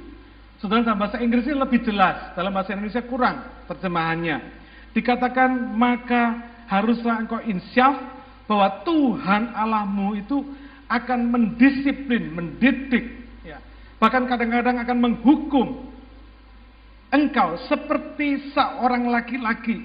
Saudara 0.63 0.87
dalam 0.87 1.03
bahasa 1.03 1.19
Inggris 1.19 1.43
ini 1.51 1.59
lebih 1.59 1.83
jelas, 1.83 2.31
dalam 2.39 2.55
bahasa 2.55 2.79
Indonesia 2.79 3.03
kurang 3.03 3.43
terjemahannya. 3.67 4.63
Dikatakan 4.95 5.75
maka 5.75 6.53
haruslah 6.71 7.27
engkau 7.27 7.43
insyaf 7.43 7.99
bahwa 8.47 8.87
Tuhan 8.87 9.51
Allahmu 9.57 10.15
itu 10.21 10.39
akan 10.87 11.21
mendisiplin, 11.33 12.31
mendidik. 12.31 13.22
Bahkan 14.03 14.27
kadang-kadang 14.27 14.83
akan 14.83 14.99
menghukum 14.99 15.95
Engkau 17.13 17.61
seperti 17.69 18.51
seorang 18.57 19.07
laki-laki 19.13 19.85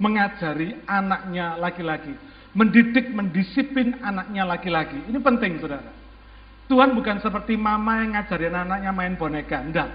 mengajari 0.00 0.72
anaknya 0.88 1.60
laki-laki, 1.60 2.16
mendidik, 2.56 3.12
mendisiplin 3.12 4.00
anaknya 4.00 4.48
laki-laki. 4.48 4.96
Ini 5.04 5.20
penting, 5.20 5.60
saudara. 5.60 5.92
Tuhan 6.64 6.96
bukan 6.96 7.20
seperti 7.20 7.60
mama 7.60 8.00
yang 8.00 8.16
ngajarin 8.16 8.56
anaknya 8.56 8.88
main 8.88 9.20
boneka, 9.20 9.60
enggak. 9.60 9.92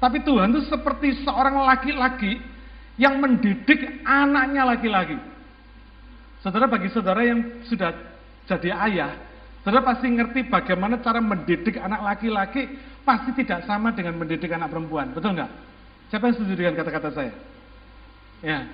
Tapi 0.00 0.24
Tuhan 0.24 0.48
itu 0.56 0.64
seperti 0.72 1.28
seorang 1.28 1.60
laki-laki 1.60 2.40
yang 2.96 3.20
mendidik 3.20 4.00
anaknya 4.08 4.64
laki-laki. 4.64 5.20
Saudara, 6.40 6.64
bagi 6.64 6.88
saudara 6.88 7.20
yang 7.20 7.68
sudah 7.68 7.92
jadi 8.48 8.72
ayah, 8.88 9.12
saudara 9.60 9.84
pasti 9.84 10.06
ngerti 10.08 10.48
bagaimana 10.48 11.00
cara 11.04 11.20
mendidik 11.20 11.76
anak 11.76 12.00
laki-laki 12.00 12.70
pasti 13.04 13.32
tidak 13.36 13.64
sama 13.68 13.92
dengan 13.92 14.16
mendidik 14.16 14.48
anak 14.52 14.72
perempuan. 14.72 15.12
Betul 15.12 15.36
nggak? 15.36 15.50
Siapa 16.10 16.26
yang 16.26 16.34
setuju 16.36 16.54
dengan 16.56 16.74
kata-kata 16.80 17.08
saya? 17.14 17.32
Ya. 18.40 18.66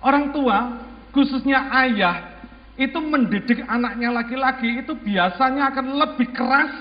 Orang 0.00 0.32
tua, 0.32 0.82
khususnya 1.12 1.68
ayah, 1.84 2.36
itu 2.76 2.98
mendidik 3.00 3.64
anaknya 3.64 4.12
laki-laki 4.12 4.84
itu 4.84 4.92
biasanya 4.92 5.72
akan 5.72 5.96
lebih 5.96 6.28
keras, 6.36 6.72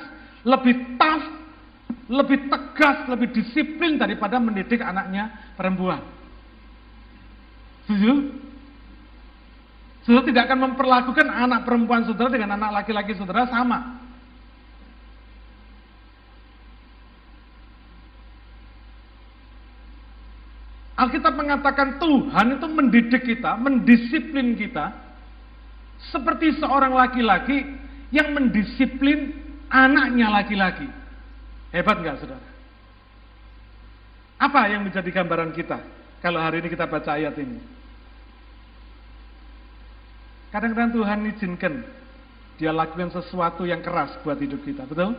lebih 0.44 1.00
tough, 1.00 1.26
lebih 2.12 2.52
tegas, 2.52 2.98
lebih 3.08 3.32
disiplin 3.32 3.96
daripada 3.96 4.36
mendidik 4.38 4.84
anaknya 4.84 5.32
perempuan. 5.56 6.04
Setuju? 7.88 8.14
Saudara 10.06 10.22
tidak 10.30 10.44
akan 10.46 10.60
memperlakukan 10.70 11.28
anak 11.34 11.66
perempuan 11.66 12.06
saudara 12.06 12.30
dengan 12.30 12.54
anak 12.54 12.86
laki-laki 12.86 13.18
saudara 13.18 13.50
sama. 13.50 14.06
Alkitab 20.96 21.34
mengatakan 21.34 21.98
Tuhan 21.98 22.56
itu 22.56 22.68
mendidik 22.70 23.24
kita, 23.26 23.58
mendisiplin 23.58 24.54
kita 24.54 24.94
seperti 26.14 26.56
seorang 26.62 26.94
laki-laki 26.94 27.66
yang 28.14 28.30
mendisiplin 28.32 29.34
anaknya 29.74 30.30
laki-laki. 30.30 30.88
Hebat 31.74 31.98
nggak 32.00 32.22
saudara? 32.22 32.48
Apa 34.38 34.70
yang 34.70 34.86
menjadi 34.86 35.10
gambaran 35.10 35.52
kita 35.58 35.82
kalau 36.22 36.38
hari 36.40 36.62
ini 36.62 36.70
kita 36.70 36.86
baca 36.86 37.18
ayat 37.18 37.34
ini? 37.42 37.58
Kadang-kadang 40.56 40.96
Tuhan 40.96 41.20
izinkan 41.36 41.74
dia 42.56 42.72
lakukan 42.72 43.12
sesuatu 43.12 43.68
yang 43.68 43.84
keras 43.84 44.16
buat 44.24 44.40
hidup 44.40 44.64
kita, 44.64 44.88
betul? 44.88 45.12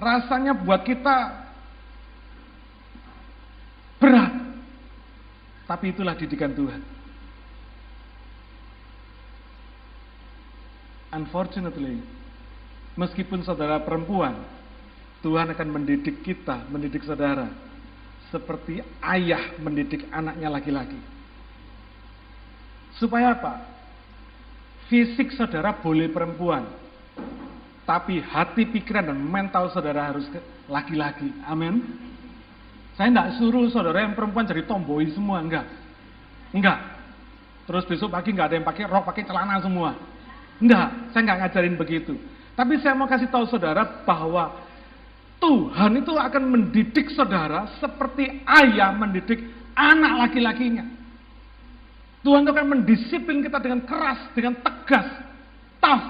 Rasanya 0.00 0.56
buat 0.56 0.80
kita 0.80 1.16
Berat. 4.00 4.32
Tapi 5.68 5.92
itulah 5.92 6.16
didikan 6.16 6.56
Tuhan. 6.56 6.80
Unfortunately, 11.12 12.00
meskipun 12.96 13.44
saudara 13.44 13.76
perempuan, 13.84 14.40
Tuhan 15.20 15.52
akan 15.52 15.68
mendidik 15.68 16.24
kita, 16.24 16.64
mendidik 16.72 17.04
saudara, 17.04 17.52
seperti 18.32 18.80
ayah 19.04 19.52
mendidik 19.60 20.08
anaknya 20.08 20.48
laki-laki. 20.48 21.19
Supaya 23.00 23.32
apa? 23.32 23.64
Fisik 24.92 25.32
saudara 25.32 25.72
boleh 25.72 26.12
perempuan, 26.12 26.68
Tetapi 27.82 28.22
hati, 28.22 28.68
pikiran, 28.70 29.10
dan 29.10 29.18
mental 29.18 29.72
saudara 29.72 30.12
harus 30.12 30.28
laki-laki. 30.70 31.26
Amin. 31.48 31.82
Saya 32.94 33.10
tidak 33.10 33.28
suruh 33.40 33.66
saudara 33.72 34.04
yang 34.04 34.14
perempuan 34.14 34.46
jadi 34.46 34.62
tomboy 34.68 35.08
semua, 35.10 35.40
enggak. 35.40 35.66
Enggak. 36.52 36.78
Terus 37.66 37.88
besok 37.88 38.14
pagi 38.14 38.30
enggak 38.30 38.52
ada 38.52 38.56
yang 38.60 38.66
pakai 38.68 38.84
rok, 38.86 39.08
pakai 39.08 39.24
celana 39.26 39.58
semua. 39.58 39.96
Enggak, 40.60 41.10
saya 41.10 41.22
enggak 41.24 41.38
ngajarin 41.42 41.74
begitu. 41.80 42.14
Tapi 42.54 42.78
saya 42.84 42.92
mau 42.92 43.08
kasih 43.08 43.32
tahu 43.32 43.48
saudara 43.48 44.04
bahwa 44.04 44.54
Tuhan 45.40 46.04
itu 46.04 46.12
akan 46.12 46.44
mendidik 46.44 47.10
saudara 47.16 47.64
seperti 47.80 48.44
ayah 48.44 48.92
mendidik 48.92 49.40
anak 49.72 50.28
laki-lakinya. 50.28 50.99
Tuhan 52.20 52.44
itu 52.44 52.52
akan 52.52 52.68
mendisiplin 52.68 53.40
kita 53.40 53.58
dengan 53.64 53.80
keras, 53.88 54.20
dengan 54.36 54.60
tegas, 54.60 55.08
tough. 55.80 56.04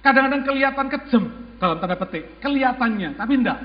Kadang-kadang 0.00 0.42
kelihatan 0.48 0.86
kejam 0.88 1.24
dalam 1.60 1.76
tanda 1.76 1.96
petik, 2.00 2.40
kelihatannya, 2.40 3.20
tapi 3.20 3.36
enggak. 3.36 3.60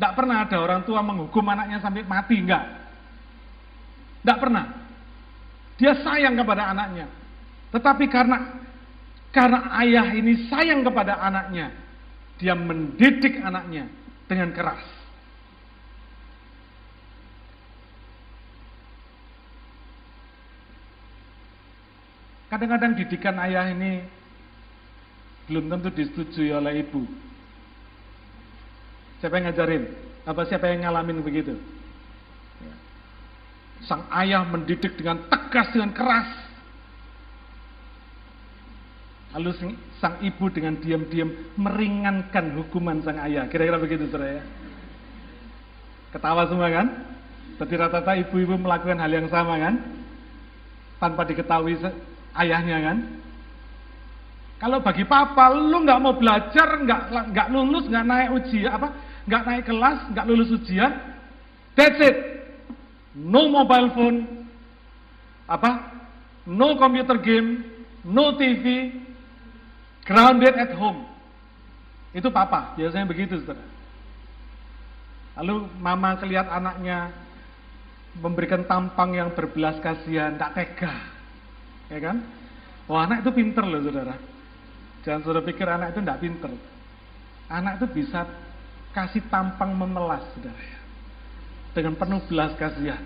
Enggak 0.00 0.12
pernah 0.16 0.36
ada 0.48 0.56
orang 0.56 0.80
tua 0.88 1.04
menghukum 1.04 1.44
anaknya 1.52 1.84
sampai 1.84 2.00
mati, 2.08 2.40
enggak. 2.40 2.64
Enggak 4.24 4.38
pernah. 4.40 4.64
Dia 5.76 5.92
sayang 6.00 6.32
kepada 6.40 6.72
anaknya. 6.72 7.06
Tetapi 7.76 8.04
karena 8.08 8.64
karena 9.36 9.68
ayah 9.84 10.16
ini 10.16 10.48
sayang 10.48 10.80
kepada 10.80 11.20
anaknya, 11.20 11.76
dia 12.40 12.56
mendidik 12.56 13.36
anaknya 13.44 13.84
dengan 14.24 14.56
keras. 14.56 14.95
Kadang-kadang 22.46 22.94
didikan 22.94 23.36
ayah 23.42 23.66
ini 23.70 24.06
belum 25.50 25.70
tentu 25.70 25.90
disetujui 25.94 26.50
oleh 26.54 26.82
ibu. 26.86 27.02
Siapa 29.18 29.38
yang 29.38 29.50
ngajarin? 29.50 29.82
Apa 30.26 30.42
siapa 30.46 30.70
yang 30.70 30.86
ngalamin 30.86 31.22
begitu? 31.22 31.54
Ya. 32.62 32.74
Sang 33.86 34.06
ayah 34.10 34.42
mendidik 34.46 34.98
dengan 34.98 35.22
tegas, 35.30 35.70
dengan 35.70 35.90
keras. 35.94 36.30
Lalu 39.34 39.50
sang 39.98 40.18
ibu 40.22 40.46
dengan 40.50 40.78
diam-diam 40.78 41.30
meringankan 41.58 42.56
hukuman 42.62 43.02
sang 43.02 43.18
ayah. 43.26 43.46
Kira-kira 43.50 43.78
begitu 43.78 44.06
saudara 44.06 44.38
ya. 44.38 44.42
Ketawa 46.14 46.46
semua 46.46 46.70
kan? 46.70 46.86
Berarti 47.58 47.74
rata-rata 47.74 48.12
ibu-ibu 48.16 48.54
melakukan 48.56 48.98
hal 49.00 49.10
yang 49.10 49.28
sama 49.30 49.58
kan? 49.58 49.74
Tanpa 50.96 51.28
diketahui 51.28 51.76
ayahnya 52.40 52.78
kan? 52.82 52.98
Kalau 54.56 54.80
bagi 54.80 55.04
papa, 55.04 55.52
lu 55.52 55.84
nggak 55.84 56.00
mau 56.00 56.16
belajar, 56.16 56.80
nggak 56.80 57.32
nggak 57.32 57.48
lulus, 57.52 57.84
nggak 57.92 58.06
naik 58.08 58.30
ujian, 58.40 58.72
apa? 58.72 58.88
Nggak 59.28 59.42
naik 59.44 59.64
kelas, 59.68 59.98
nggak 60.16 60.26
lulus 60.28 60.48
ujian, 60.56 60.92
that's 61.76 62.00
it. 62.00 62.16
No 63.12 63.52
mobile 63.52 63.92
phone, 63.92 64.18
apa? 65.44 65.92
No 66.48 66.80
computer 66.80 67.20
game, 67.20 67.68
no 68.04 68.32
TV, 68.40 68.96
Grounded 70.06 70.54
at 70.54 70.70
home. 70.78 71.02
Itu 72.14 72.30
papa, 72.30 72.78
biasanya 72.78 73.10
begitu 73.10 73.42
saudara. 73.42 73.66
Lalu 75.36 75.66
mama 75.82 76.14
kelihat 76.16 76.46
anaknya 76.46 77.10
memberikan 78.22 78.64
tampang 78.64 79.18
yang 79.18 79.34
berbelas 79.34 79.76
kasihan, 79.82 80.38
tak 80.38 80.54
tega. 80.54 80.94
Ya 81.90 81.98
kan? 82.02 82.16
Wah 82.86 83.06
anak 83.06 83.26
itu 83.26 83.30
pinter 83.34 83.64
loh 83.66 83.82
saudara. 83.82 84.14
Jangan 85.02 85.20
saudara 85.22 85.42
pikir 85.46 85.66
anak 85.66 85.94
itu 85.94 86.00
tidak 86.02 86.20
pinter. 86.22 86.52
Anak 87.46 87.78
itu 87.78 87.86
bisa 88.02 88.26
kasih 88.90 89.22
tampang 89.30 89.74
memelas 89.74 90.22
saudara. 90.34 90.66
Dengan 91.74 91.94
penuh 91.94 92.22
belas 92.26 92.54
kasihan. 92.58 93.02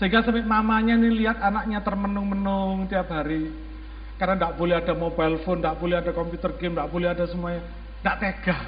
Sehingga 0.00 0.24
sampai 0.24 0.42
mamanya 0.42 0.98
nih 0.98 1.14
lihat 1.14 1.38
anaknya 1.38 1.78
termenung-menung 1.84 2.90
tiap 2.90 3.06
hari 3.12 3.54
karena 4.22 4.34
tidak 4.38 4.54
boleh 4.54 4.74
ada 4.78 4.94
mobile 4.94 5.36
phone, 5.42 5.58
tidak 5.62 5.78
boleh 5.82 5.96
ada 5.98 6.10
komputer 6.14 6.50
game, 6.58 6.74
tidak 6.78 6.90
boleh 6.94 7.08
ada 7.10 7.24
semuanya. 7.26 7.62
Tidak 8.02 8.16
tega. 8.22 8.58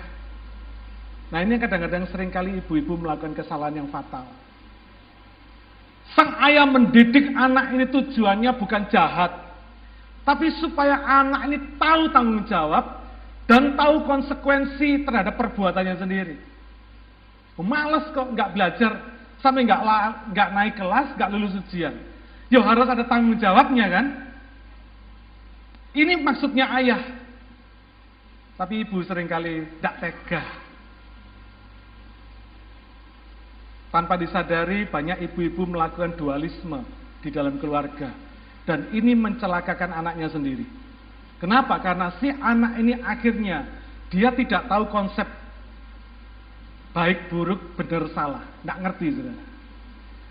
Nah 1.31 1.39
ini 1.43 1.59
kadang-kadang 1.59 2.07
sering 2.11 2.31
kali 2.31 2.59
ibu-ibu 2.59 2.99
melakukan 2.99 3.35
kesalahan 3.35 3.83
yang 3.83 3.89
fatal. 3.91 4.27
Sang 6.13 6.37
ayah 6.45 6.69
mendidik 6.69 7.33
anak 7.33 7.73
ini 7.73 7.89
tujuannya 7.89 8.53
bukan 8.61 8.93
jahat. 8.93 9.33
Tapi 10.25 10.53
supaya 10.61 11.01
anak 11.01 11.49
ini 11.49 11.59
tahu 11.81 12.13
tanggung 12.13 12.45
jawab 12.45 13.01
dan 13.49 13.77
tahu 13.77 14.05
konsekuensi 14.05 15.05
terhadap 15.05 15.37
perbuatannya 15.41 15.97
sendiri. 15.97 16.37
Males 17.61 18.09
kok 18.13 18.35
nggak 18.35 18.53
belajar 18.53 18.93
sampai 19.41 19.65
nggak 19.69 19.81
nggak 20.33 20.49
naik 20.53 20.75
kelas, 20.77 21.09
nggak 21.17 21.31
lulus 21.33 21.57
ujian. 21.65 21.95
Yo 22.49 22.61
harus 22.65 22.89
ada 22.89 23.05
tanggung 23.05 23.37
jawabnya 23.41 23.87
kan? 23.89 24.07
Ini 25.95 26.19
maksudnya 26.21 26.73
ayah. 26.81 27.03
Tapi 28.55 28.87
ibu 28.87 29.03
sering 29.07 29.27
kali 29.27 29.67
tidak 29.79 29.95
tega. 30.03 30.64
Tanpa 33.95 34.19
disadari 34.19 34.91
banyak 34.91 35.23
ibu-ibu 35.31 35.71
melakukan 35.71 36.19
dualisme 36.19 36.83
di 37.23 37.31
dalam 37.31 37.63
keluarga. 37.63 38.11
Dan 38.67 38.91
ini 38.91 39.15
mencelakakan 39.15 39.95
anaknya 39.95 40.35
sendiri. 40.35 40.67
Kenapa? 41.39 41.79
Karena 41.79 42.11
si 42.19 42.27
anak 42.27 42.75
ini 42.83 42.99
akhirnya 42.99 43.71
dia 44.11 44.35
tidak 44.35 44.67
tahu 44.67 44.91
konsep 44.91 45.31
baik, 46.91 47.31
buruk, 47.31 47.79
benar, 47.79 48.11
salah. 48.11 48.43
Tidak 48.43 48.79
ngerti, 48.83 49.07
saudara. 49.15 49.45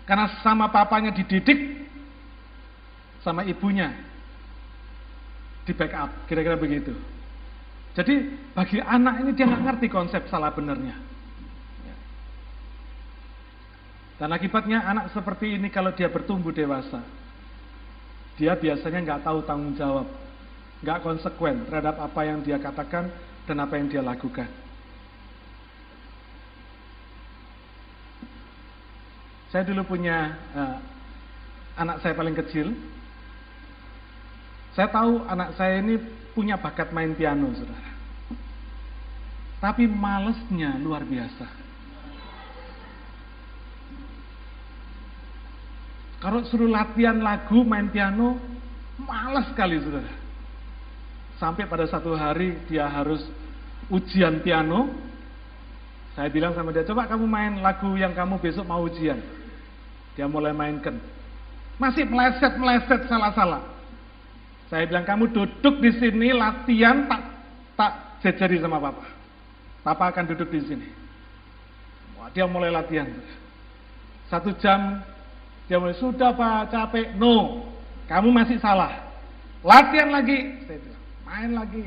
Karena 0.04 0.26
sama 0.44 0.68
papanya 0.68 1.16
dididik, 1.16 1.88
sama 3.24 3.48
ibunya 3.48 3.96
di 5.64 5.72
backup, 5.72 6.28
kira-kira 6.28 6.60
begitu. 6.60 6.92
Jadi 7.96 8.28
bagi 8.52 8.84
anak 8.84 9.24
ini 9.24 9.30
dia 9.32 9.48
nggak 9.48 9.64
ngerti 9.64 9.86
konsep 9.88 10.28
salah 10.28 10.52
benernya. 10.52 11.13
Dan 14.14 14.30
akibatnya 14.30 14.78
anak 14.86 15.10
seperti 15.10 15.58
ini 15.58 15.66
kalau 15.74 15.90
dia 15.90 16.06
bertumbuh 16.06 16.54
dewasa, 16.54 17.02
dia 18.38 18.54
biasanya 18.54 19.02
nggak 19.02 19.22
tahu 19.26 19.42
tanggung 19.42 19.74
jawab, 19.74 20.06
nggak 20.86 21.02
konsekuen 21.02 21.66
terhadap 21.66 21.98
apa 21.98 22.20
yang 22.22 22.38
dia 22.46 22.58
katakan 22.62 23.10
dan 23.42 23.56
apa 23.58 23.74
yang 23.74 23.90
dia 23.90 24.02
lakukan. 24.06 24.46
Saya 29.50 29.66
dulu 29.66 29.82
punya 29.86 30.34
uh, 30.54 30.78
anak 31.78 32.02
saya 32.02 32.14
paling 32.14 32.34
kecil, 32.38 32.74
saya 34.74 34.90
tahu 34.90 35.26
anak 35.26 35.54
saya 35.58 35.78
ini 35.78 35.98
punya 36.34 36.58
bakat 36.58 36.90
main 36.90 37.14
piano, 37.14 37.54
saudara. 37.54 37.94
Tapi 39.62 39.86
malesnya 39.86 40.74
luar 40.82 41.06
biasa. 41.06 41.63
Kalau 46.24 46.40
suruh 46.48 46.72
latihan 46.72 47.20
lagu, 47.20 47.60
main 47.68 47.92
piano, 47.92 48.40
males 48.96 49.44
sekali, 49.52 49.76
saudara. 49.76 50.08
Sampai 51.36 51.68
pada 51.68 51.84
satu 51.84 52.16
hari 52.16 52.64
dia 52.64 52.88
harus 52.88 53.20
ujian 53.92 54.40
piano. 54.40 54.88
Saya 56.16 56.32
bilang 56.32 56.56
sama 56.56 56.72
dia, 56.72 56.88
coba 56.88 57.04
kamu 57.04 57.28
main 57.28 57.52
lagu 57.60 57.92
yang 58.00 58.16
kamu 58.16 58.40
besok 58.40 58.64
mau 58.64 58.80
ujian. 58.88 59.20
Dia 60.16 60.24
mulai 60.24 60.56
mainkan. 60.56 60.96
Masih 61.76 62.08
meleset-meleset 62.08 63.04
salah-salah. 63.04 63.60
Saya 64.72 64.88
bilang 64.88 65.04
kamu 65.04 65.28
duduk 65.28 65.76
di 65.84 65.92
sini 66.00 66.32
latihan 66.32 67.04
tak 67.04 67.20
tak 67.76 67.92
jejari 68.24 68.64
sama 68.64 68.80
papa. 68.80 69.04
Papa 69.84 70.04
akan 70.08 70.24
duduk 70.32 70.48
di 70.48 70.64
sini. 70.64 70.88
Dia 72.32 72.48
mulai 72.48 72.72
latihan. 72.72 73.12
Satu 74.32 74.56
jam 74.56 75.04
dia 75.64 75.80
mulai 75.80 75.96
sudah 75.96 76.36
pak 76.36 76.68
capek. 76.68 77.16
No, 77.16 77.64
kamu 78.04 78.28
masih 78.32 78.60
salah. 78.60 79.00
Latihan 79.64 80.12
lagi. 80.12 80.60
Saya 80.68 80.76
bilang 80.76 81.04
main 81.24 81.50
lagi. 81.56 81.84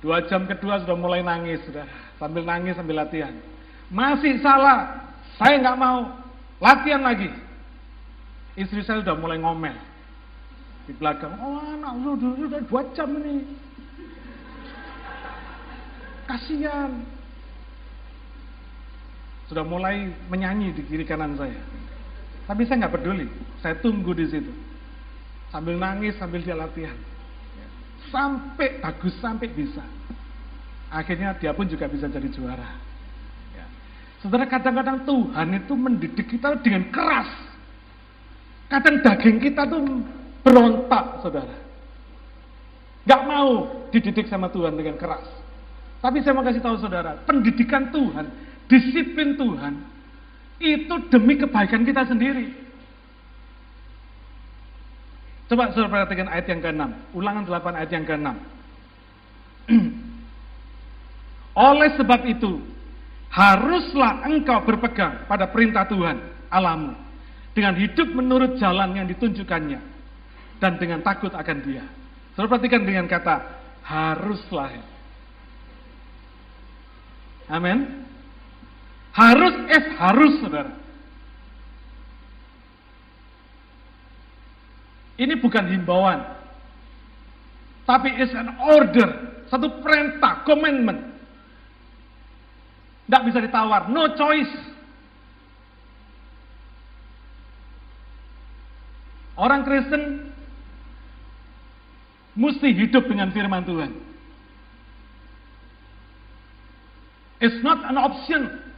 Dua 0.00 0.24
jam 0.26 0.48
kedua 0.48 0.80
sudah 0.82 0.96
mulai 0.96 1.20
nangis 1.20 1.60
sudah 1.68 1.84
sambil 2.18 2.42
nangis 2.42 2.74
sambil 2.74 2.98
latihan. 2.98 3.36
Masih 3.92 4.42
salah. 4.42 5.12
Saya 5.38 5.62
nggak 5.62 5.78
mau. 5.78 6.10
Latihan 6.58 7.06
lagi. 7.06 7.30
Istri 8.58 8.82
saya 8.82 9.00
sudah 9.06 9.14
mulai 9.14 9.38
ngomel 9.38 9.76
di 10.90 10.92
belakang. 10.98 11.38
Oh 11.38 11.62
anak 11.62 11.94
lu 12.02 12.18
dulu 12.18 12.50
udah 12.50 12.62
dua 12.66 12.82
jam 12.98 13.14
ini. 13.22 13.46
Kasihan. 16.26 17.19
Sudah 19.50 19.66
mulai 19.66 20.14
menyanyi 20.30 20.70
di 20.70 20.86
kiri 20.86 21.02
kanan 21.02 21.34
saya. 21.34 21.58
Tapi 22.46 22.62
saya 22.70 22.86
nggak 22.86 22.94
peduli. 22.94 23.26
Saya 23.58 23.74
tunggu 23.82 24.14
di 24.14 24.30
situ. 24.30 24.54
Sambil 25.50 25.74
nangis, 25.74 26.14
sambil 26.22 26.38
dia 26.38 26.54
latihan. 26.54 26.94
Sampai 28.14 28.78
bagus, 28.78 29.10
sampai 29.18 29.50
bisa. 29.50 29.82
Akhirnya 30.86 31.34
dia 31.34 31.50
pun 31.50 31.66
juga 31.66 31.90
bisa 31.90 32.06
jadi 32.06 32.30
juara. 32.30 32.78
Ya. 33.58 33.66
Saudara, 34.22 34.46
kadang-kadang 34.46 35.02
Tuhan 35.02 35.48
itu 35.58 35.74
mendidik 35.74 36.26
kita 36.30 36.54
dengan 36.62 36.86
keras. 36.94 37.30
Kadang 38.70 39.02
daging 39.02 39.42
kita 39.42 39.66
tuh 39.66 39.82
berontak, 40.46 41.26
saudara. 41.26 41.58
Gak 43.02 43.22
mau 43.26 43.66
dididik 43.90 44.30
sama 44.30 44.46
Tuhan 44.46 44.78
dengan 44.78 44.94
keras. 44.94 45.26
Tapi 45.98 46.22
saya 46.22 46.38
mau 46.38 46.46
kasih 46.46 46.62
tahu 46.62 46.78
saudara, 46.78 47.18
pendidikan 47.26 47.90
Tuhan, 47.90 48.30
disiplin 48.70 49.34
Tuhan, 49.34 49.74
itu 50.62 50.94
demi 51.10 51.34
kebaikan 51.34 51.82
kita 51.82 52.06
sendiri. 52.06 52.54
Coba 55.50 55.74
saudara 55.74 56.06
perhatikan 56.06 56.30
ayat 56.30 56.46
yang 56.46 56.62
ke-6. 56.62 56.82
Ulangan 57.18 57.42
8 57.42 57.78
ayat 57.82 57.90
yang 57.90 58.06
ke-6. 58.06 58.28
Oleh 61.70 61.90
sebab 61.98 62.20
itu, 62.30 62.62
haruslah 63.34 64.30
engkau 64.30 64.62
berpegang 64.62 65.26
pada 65.26 65.50
perintah 65.50 65.90
Tuhan, 65.90 66.22
Alamu, 66.46 66.94
dengan 67.50 67.74
hidup 67.74 68.14
menurut 68.14 68.62
jalan 68.62 68.94
yang 68.94 69.10
ditunjukkannya, 69.10 69.80
dan 70.62 70.78
dengan 70.78 71.02
takut 71.02 71.34
akan 71.34 71.58
dia. 71.66 71.82
Saudara 72.38 72.54
perhatikan 72.54 72.86
dengan 72.86 73.10
kata, 73.10 73.42
haruslah. 73.82 74.70
Amin. 77.50 78.09
Harus 79.10 79.54
es 79.70 79.86
harus, 79.98 80.32
saudara. 80.38 80.72
Ini 85.20 85.36
bukan 85.36 85.68
himbauan. 85.68 86.24
Tapi 87.84 88.08
is 88.22 88.32
an 88.32 88.54
order. 88.56 89.42
Satu 89.50 89.82
perintah, 89.82 90.46
commandment. 90.46 91.10
Tidak 93.10 93.22
bisa 93.26 93.42
ditawar, 93.42 93.90
no 93.90 94.14
choice. 94.14 94.54
Orang 99.34 99.66
Kristen 99.66 100.30
mesti 102.38 102.70
hidup 102.70 103.10
dengan 103.10 103.34
firman 103.34 103.66
Tuhan. 103.66 103.90
It's 107.40 107.58
not 107.64 107.82
an 107.88 107.96
option. 107.98 108.69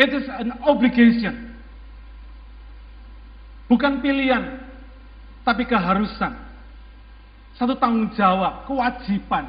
It 0.00 0.16
is 0.16 0.24
an 0.32 0.56
obligation. 0.64 1.52
Bukan 3.68 4.00
pilihan, 4.00 4.64
tapi 5.44 5.68
keharusan. 5.68 6.32
Satu 7.60 7.76
tanggung 7.76 8.08
jawab, 8.16 8.64
kewajiban. 8.64 9.44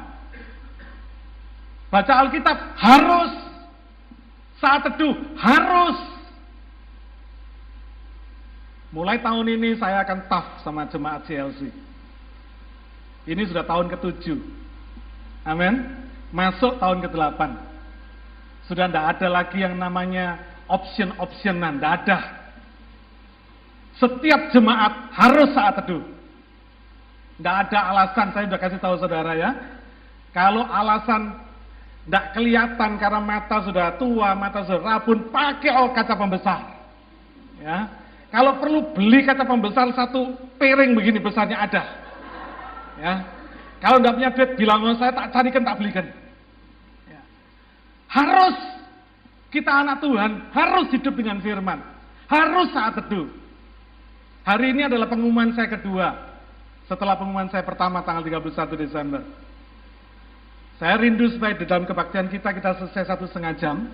Baca 1.88 2.12
Alkitab 2.20 2.76
harus. 2.76 3.32
Saat 4.60 4.92
teduh 4.92 5.16
harus. 5.40 5.98
Mulai 8.92 9.24
tahun 9.24 9.56
ini 9.56 9.80
saya 9.80 10.04
akan 10.04 10.28
tough 10.28 10.60
sama 10.60 10.84
jemaat 10.92 11.24
CLC. 11.24 11.72
Ini 13.24 13.42
sudah 13.48 13.64
tahun 13.64 13.88
ketujuh. 13.88 14.36
Amin. 15.48 15.96
Masuk 16.28 16.76
tahun 16.76 17.00
ke-8. 17.08 17.71
Sudah 18.70 18.86
tidak 18.86 19.18
ada 19.18 19.28
lagi 19.28 19.58
yang 19.62 19.74
namanya 19.76 20.38
option-optionan. 20.70 21.78
Tidak 21.78 21.92
ada. 22.02 22.18
Setiap 23.98 24.50
jemaat 24.54 25.12
harus 25.14 25.50
saat 25.52 25.82
teduh. 25.82 26.02
Tidak 27.38 27.56
ada 27.68 27.78
alasan, 27.90 28.30
saya 28.30 28.46
sudah 28.46 28.60
kasih 28.60 28.78
tahu 28.78 28.94
saudara 29.02 29.34
ya. 29.34 29.50
Kalau 30.30 30.62
alasan 30.62 31.34
tidak 32.06 32.34
kelihatan 32.34 32.98
karena 32.98 33.20
mata 33.22 33.62
sudah 33.62 33.94
tua, 33.98 34.34
mata 34.34 34.66
sudah 34.66 34.82
rabun, 34.98 35.30
pakai 35.30 35.70
oh 35.74 35.90
kaca 35.90 36.14
pembesar. 36.14 36.60
Ya. 37.62 37.90
Kalau 38.32 38.58
perlu 38.58 38.96
beli 38.96 39.22
kaca 39.22 39.44
pembesar 39.44 39.92
satu 39.92 40.34
piring 40.56 40.96
begini 40.96 41.18
besarnya 41.20 41.62
ada. 41.62 41.82
Ya. 42.98 43.14
Kalau 43.82 43.98
tidak 43.98 44.14
punya 44.14 44.30
duit, 44.30 44.50
bilang 44.54 44.78
sama 44.82 44.94
saya 44.98 45.12
tak 45.14 45.28
carikan, 45.34 45.62
tak 45.66 45.76
belikan. 45.78 46.06
Harus 48.12 48.56
kita 49.48 49.72
anak 49.72 50.04
Tuhan, 50.04 50.52
harus 50.52 50.92
hidup 50.92 51.16
dengan 51.16 51.40
firman. 51.40 51.80
Harus 52.28 52.68
saat 52.76 53.00
teduh. 53.00 53.28
Hari 54.44 54.76
ini 54.76 54.84
adalah 54.84 55.08
pengumuman 55.08 55.56
saya 55.56 55.72
kedua 55.72 56.12
setelah 56.84 57.16
pengumuman 57.16 57.48
saya 57.48 57.64
pertama 57.64 58.04
tanggal 58.04 58.20
31 58.20 58.84
Desember. 58.84 59.22
Saya 60.76 60.98
rindu 60.98 61.30
supaya 61.30 61.56
di 61.56 61.64
dalam 61.64 61.88
kebaktian 61.88 62.28
kita 62.28 62.52
kita 62.52 62.74
selesai 62.84 63.16
satu 63.16 63.24
setengah 63.30 63.54
jam, 63.56 63.86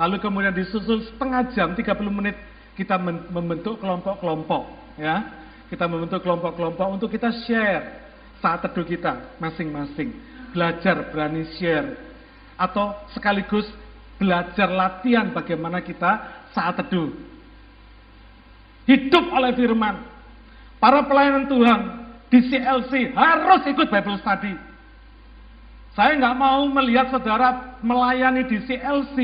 lalu 0.00 0.16
kemudian 0.18 0.54
disusul 0.54 1.04
setengah 1.06 1.52
jam 1.52 1.76
30 1.76 1.92
menit 2.08 2.34
kita 2.72 2.96
membentuk 3.30 3.78
kelompok-kelompok, 3.78 4.96
ya. 4.96 5.38
Kita 5.68 5.86
membentuk 5.86 6.24
kelompok-kelompok 6.24 6.88
untuk 6.88 7.08
kita 7.12 7.30
share 7.44 8.00
saat 8.40 8.64
teduh 8.64 8.84
kita 8.88 9.38
masing-masing, 9.38 10.16
belajar 10.56 11.12
berani 11.12 11.46
share 11.60 12.11
atau 12.62 12.94
sekaligus 13.10 13.66
belajar 14.22 14.70
latihan 14.70 15.34
bagaimana 15.34 15.82
kita 15.82 16.46
saat 16.54 16.78
teduh 16.78 17.10
hidup 18.86 19.24
oleh 19.30 19.54
firman. 19.54 20.02
Para 20.82 21.06
pelayanan 21.06 21.46
Tuhan 21.46 21.80
di 22.26 22.38
CLC 22.50 23.14
harus 23.14 23.62
ikut 23.70 23.86
Bible 23.86 24.18
study. 24.18 24.54
Saya 25.92 26.16
nggak 26.16 26.38
mau 26.40 26.64
melihat 26.72 27.12
saudara 27.12 27.78
melayani 27.84 28.48
di 28.48 28.64
CLC, 28.64 29.16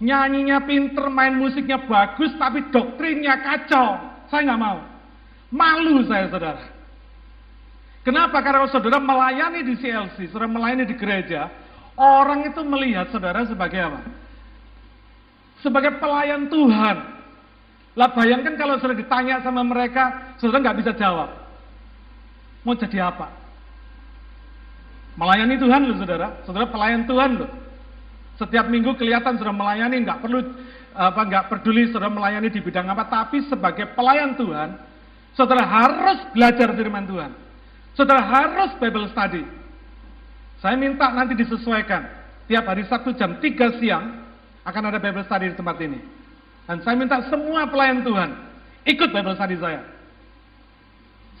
nyanyinya 0.00 0.64
pinter, 0.64 1.12
main 1.12 1.36
musiknya 1.36 1.84
bagus, 1.84 2.32
tapi 2.40 2.72
doktrinnya 2.72 3.36
kacau. 3.44 4.00
Saya 4.32 4.50
nggak 4.50 4.62
mau. 4.62 4.78
Malu 5.52 6.08
saya 6.08 6.26
saudara. 6.32 6.64
Kenapa? 8.00 8.40
Karena 8.40 8.64
saudara 8.72 8.96
melayani 8.96 9.60
di 9.60 9.74
CLC, 9.76 10.32
saudara 10.32 10.48
melayani 10.48 10.88
di 10.88 10.96
gereja, 10.96 11.52
orang 11.98 12.50
itu 12.50 12.60
melihat 12.66 13.08
saudara 13.10 13.42
sebagai 13.46 13.80
apa? 13.80 14.00
Sebagai 15.64 15.96
pelayan 15.98 16.46
Tuhan. 16.50 16.96
Lah 17.98 18.08
bayangkan 18.14 18.54
kalau 18.54 18.78
sudah 18.78 18.96
ditanya 18.96 19.42
sama 19.42 19.66
mereka, 19.66 20.34
saudara 20.38 20.62
nggak 20.62 20.78
bisa 20.84 20.92
jawab. 20.94 21.30
Mau 22.62 22.76
jadi 22.76 23.08
apa? 23.08 23.28
Melayani 25.18 25.58
Tuhan 25.58 25.80
loh 25.90 25.96
saudara, 25.98 26.28
saudara 26.46 26.66
pelayan 26.70 27.04
Tuhan 27.04 27.30
loh. 27.44 27.50
Setiap 28.40 28.72
minggu 28.72 28.96
kelihatan 28.96 29.36
sudah 29.36 29.52
melayani, 29.52 30.00
nggak 30.00 30.22
perlu 30.24 30.40
apa 30.96 31.20
nggak 31.28 31.44
peduli 31.52 31.92
saudara 31.92 32.08
melayani 32.08 32.48
di 32.48 32.60
bidang 32.62 32.88
apa, 32.88 33.04
tapi 33.04 33.44
sebagai 33.50 33.92
pelayan 33.92 34.32
Tuhan, 34.38 34.80
saudara 35.36 35.66
harus 35.66 36.24
belajar 36.32 36.72
firman 36.72 37.04
Tuhan. 37.04 37.30
Saudara 37.98 38.22
harus 38.22 38.70
Bible 38.80 39.12
study. 39.12 39.44
Saya 40.60 40.76
minta 40.76 41.08
nanti 41.12 41.32
disesuaikan. 41.36 42.04
Tiap 42.44 42.64
hari 42.68 42.84
Sabtu 42.84 43.16
jam 43.16 43.40
3 43.40 43.80
siang 43.80 44.04
akan 44.64 44.82
ada 44.92 45.00
Bible 45.00 45.24
study 45.24 45.52
di 45.52 45.56
tempat 45.56 45.76
ini. 45.80 46.00
Dan 46.68 46.84
saya 46.84 46.94
minta 46.94 47.18
semua 47.32 47.66
pelayan 47.66 48.04
Tuhan 48.04 48.30
ikut 48.84 49.08
Bible 49.08 49.34
study 49.34 49.56
saya. 49.56 49.80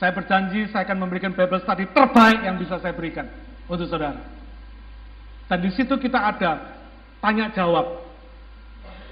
Saya 0.00 0.16
berjanji 0.16 0.72
saya 0.72 0.88
akan 0.88 0.98
memberikan 1.04 1.36
Bible 1.36 1.60
study 1.60 1.84
terbaik 1.92 2.40
yang 2.40 2.56
bisa 2.56 2.80
saya 2.80 2.96
berikan 2.96 3.28
untuk 3.68 3.84
saudara. 3.84 4.16
Dan 5.44 5.58
di 5.60 5.70
situ 5.76 5.92
kita 6.00 6.16
ada 6.16 6.80
tanya 7.20 7.52
jawab. 7.52 8.08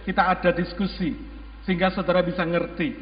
Kita 0.09 0.25
ada 0.25 0.49
diskusi 0.57 1.13
sehingga 1.69 1.93
saudara 1.93 2.25
bisa 2.25 2.41
ngerti. 2.49 2.97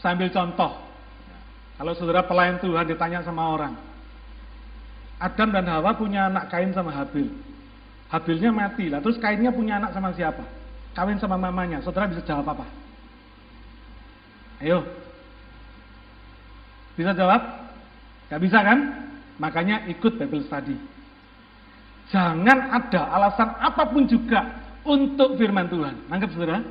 Saya 0.00 0.16
ambil 0.16 0.32
contoh. 0.32 0.85
Kalau 1.76 1.92
saudara 1.92 2.24
pelayan 2.24 2.56
Tuhan 2.60 2.88
ditanya 2.88 3.20
sama 3.20 3.52
orang. 3.52 3.74
Adam 5.16 5.48
dan 5.52 5.64
Hawa 5.68 5.96
punya 5.96 6.28
anak 6.28 6.48
Kain 6.48 6.72
sama 6.72 6.92
Habil. 6.92 7.28
Habilnya 8.06 8.54
mati 8.54 8.86
lah. 8.86 9.02
Terus 9.02 9.18
kainnya 9.18 9.50
punya 9.50 9.82
anak 9.82 9.90
sama 9.90 10.14
siapa? 10.14 10.44
Kawin 10.94 11.18
sama 11.18 11.36
mamanya. 11.36 11.82
Saudara 11.82 12.06
bisa 12.08 12.22
jawab 12.22 12.54
apa? 12.54 12.66
Ayo. 14.62 14.80
Bisa 16.96 17.12
jawab? 17.12 17.42
Gak 18.32 18.40
bisa 18.40 18.58
kan? 18.62 18.78
Makanya 19.36 19.84
ikut 19.92 20.16
Bible 20.16 20.46
study. 20.48 20.78
Jangan 22.08 22.72
ada 22.72 23.12
alasan 23.12 23.50
apa 23.60 23.82
pun 23.90 24.06
juga 24.08 24.64
untuk 24.86 25.36
firman 25.36 25.68
Tuhan. 25.68 26.08
Nangkep 26.08 26.30
saudara? 26.32 26.62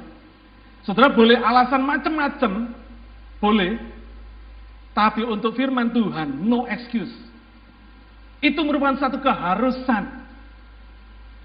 Saudara 0.88 1.14
boleh 1.14 1.38
alasan 1.38 1.84
macam-macam. 1.84 2.51
Boleh. 3.43 3.78
Tapi 4.96 5.28
untuk 5.28 5.60
firman 5.60 5.91
Tuhan, 5.91 6.39
no 6.48 6.64
excuse. 6.72 7.12
Itu 8.39 8.64
merupakan 8.64 8.96
satu 8.96 9.20
keharusan 9.20 10.24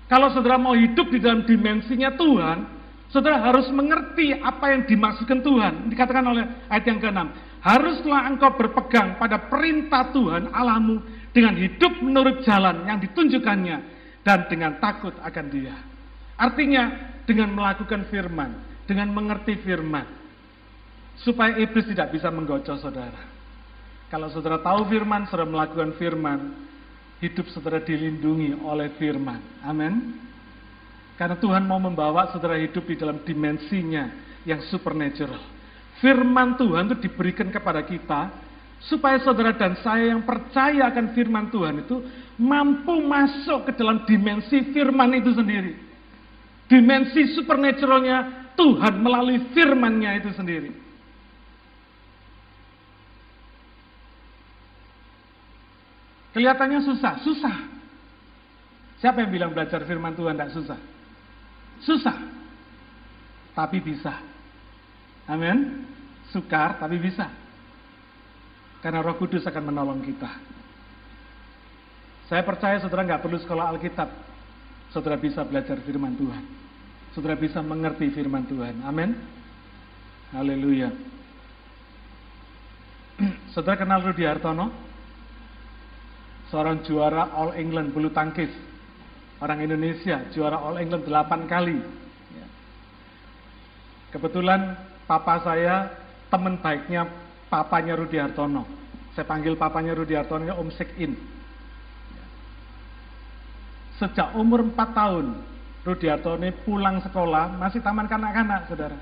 kalau 0.06 0.26
saudara 0.34 0.58
mau 0.58 0.74
hidup 0.74 1.06
di 1.10 1.22
dalam 1.22 1.46
dimensinya 1.46 2.10
Tuhan, 2.18 2.58
Saudara 3.10 3.42
harus 3.42 3.66
mengerti 3.74 4.30
apa 4.38 4.70
yang 4.70 4.86
dimaksudkan 4.86 5.42
Tuhan. 5.42 5.90
Dikatakan 5.90 6.22
oleh 6.30 6.46
ayat 6.70 6.84
yang 6.86 7.02
ke-6. 7.02 7.18
Haruslah 7.60 8.30
engkau 8.30 8.54
berpegang 8.54 9.18
pada 9.18 9.50
perintah 9.50 10.14
Tuhan 10.14 10.54
Allahmu 10.54 11.02
dengan 11.34 11.58
hidup 11.58 11.98
menurut 12.00 12.46
jalan 12.46 12.86
yang 12.86 13.02
ditunjukkannya 13.02 13.76
dan 14.22 14.46
dengan 14.46 14.78
takut 14.78 15.12
akan 15.20 15.46
dia. 15.50 15.74
Artinya 16.38 16.82
dengan 17.26 17.50
melakukan 17.52 18.06
firman, 18.08 18.54
dengan 18.86 19.10
mengerti 19.10 19.58
firman. 19.58 20.06
Supaya 21.20 21.58
iblis 21.58 21.90
tidak 21.90 22.14
bisa 22.14 22.30
menggocok 22.30 22.78
saudara. 22.78 23.39
Kalau 24.10 24.26
saudara 24.34 24.58
tahu 24.58 24.90
firman, 24.90 25.30
saudara 25.30 25.46
melakukan 25.46 25.94
firman, 25.94 26.66
hidup 27.22 27.46
saudara 27.54 27.78
dilindungi 27.78 28.58
oleh 28.58 28.90
firman. 28.98 29.38
Amin. 29.62 30.18
Karena 31.14 31.38
Tuhan 31.38 31.62
mau 31.62 31.78
membawa 31.78 32.26
saudara 32.34 32.58
hidup 32.58 32.90
di 32.90 32.98
dalam 32.98 33.22
dimensinya 33.22 34.10
yang 34.42 34.66
supernatural. 34.66 35.38
Firman 36.02 36.58
Tuhan 36.58 36.90
itu 36.90 37.06
diberikan 37.06 37.52
kepada 37.52 37.86
kita 37.86 38.34
supaya 38.80 39.20
saudara 39.20 39.52
dan 39.52 39.76
saya 39.84 40.10
yang 40.16 40.24
percaya 40.24 40.88
akan 40.88 41.12
firman 41.12 41.52
Tuhan 41.52 41.84
itu 41.84 42.00
mampu 42.40 43.04
masuk 43.04 43.68
ke 43.68 43.72
dalam 43.76 44.08
dimensi 44.08 44.72
firman 44.72 45.12
itu 45.20 45.36
sendiri. 45.36 45.76
Dimensi 46.66 47.36
supernaturalnya 47.36 48.48
Tuhan 48.56 48.98
melalui 49.04 49.52
firmannya 49.52 50.24
itu 50.24 50.32
sendiri. 50.32 50.89
Kelihatannya 56.30 56.80
susah, 56.86 57.14
susah. 57.26 57.56
Siapa 59.02 59.24
yang 59.24 59.32
bilang 59.32 59.50
belajar 59.50 59.82
firman 59.88 60.14
Tuhan 60.14 60.36
tidak 60.36 60.52
susah? 60.54 60.78
Susah. 61.82 62.16
Tapi 63.56 63.80
bisa. 63.80 64.14
Amin. 65.26 65.88
Sukar 66.30 66.78
tapi 66.78 67.00
bisa. 67.00 67.26
Karena 68.84 69.02
roh 69.02 69.16
kudus 69.18 69.42
akan 69.48 69.72
menolong 69.72 70.00
kita. 70.04 70.30
Saya 72.30 72.46
percaya 72.46 72.78
saudara 72.78 73.02
nggak 73.02 73.22
perlu 73.26 73.38
sekolah 73.42 73.74
Alkitab. 73.74 74.08
Saudara 74.94 75.18
bisa 75.18 75.42
belajar 75.42 75.82
firman 75.82 76.14
Tuhan. 76.14 76.44
Saudara 77.10 77.34
bisa 77.34 77.58
mengerti 77.58 78.06
firman 78.14 78.46
Tuhan. 78.46 78.86
Amin. 78.86 79.18
Haleluya. 80.30 80.94
Saudara 83.54 83.74
kenal 83.80 84.06
Rudi 84.06 84.22
Hartono? 84.22 84.89
Seorang 86.50 86.82
juara 86.82 87.30
All 87.30 87.54
England 87.54 87.94
bulu 87.94 88.10
tangkis 88.10 88.50
orang 89.38 89.62
Indonesia, 89.62 90.26
juara 90.34 90.58
All 90.58 90.82
England 90.82 91.06
8 91.06 91.46
kali. 91.46 91.78
Ya. 92.34 92.46
Kebetulan 94.10 94.74
papa 95.06 95.46
saya 95.46 95.94
teman 96.26 96.58
baiknya 96.58 97.06
papanya 97.46 97.94
Rudi 97.94 98.18
Hartono. 98.18 98.66
Saya 99.14 99.26
panggil 99.26 99.54
papanya 99.54 99.94
Rudi 99.94 100.18
Hartono 100.18 100.50
Om 100.58 100.70
Sekin. 100.74 101.14
Ya. 102.18 102.24
Sejak 104.02 104.34
umur 104.34 104.66
4 104.66 104.74
tahun, 104.74 105.26
Rudi 105.86 106.06
Hartono 106.10 106.50
pulang 106.66 106.98
sekolah, 106.98 107.56
masih 107.62 107.78
taman 107.78 108.10
kanak-kanak, 108.10 108.66
saudara. 108.66 108.98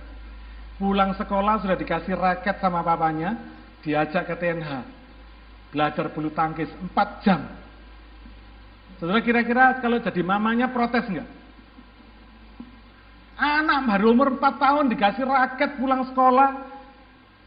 Pulang 0.76 1.16
sekolah 1.16 1.58
sudah 1.64 1.74
dikasih 1.74 2.14
raket 2.14 2.60
sama 2.62 2.86
papanya, 2.86 3.34
diajak 3.82 4.30
ke 4.30 4.36
TNH. 4.38 4.97
Belajar 5.68 6.08
bulu 6.12 6.32
tangkis 6.32 6.72
4 6.72 7.24
jam 7.24 7.44
Saudara 8.98 9.22
kira-kira 9.22 9.78
kalau 9.78 10.02
jadi 10.02 10.20
mamanya 10.26 10.74
protes 10.74 11.06
enggak? 11.06 11.28
Anak 13.38 13.86
baru 13.86 14.10
umur 14.10 14.28
4 14.34 14.42
tahun 14.58 14.84
dikasih 14.90 15.22
raket 15.22 15.78
pulang 15.78 16.02
sekolah, 16.10 16.50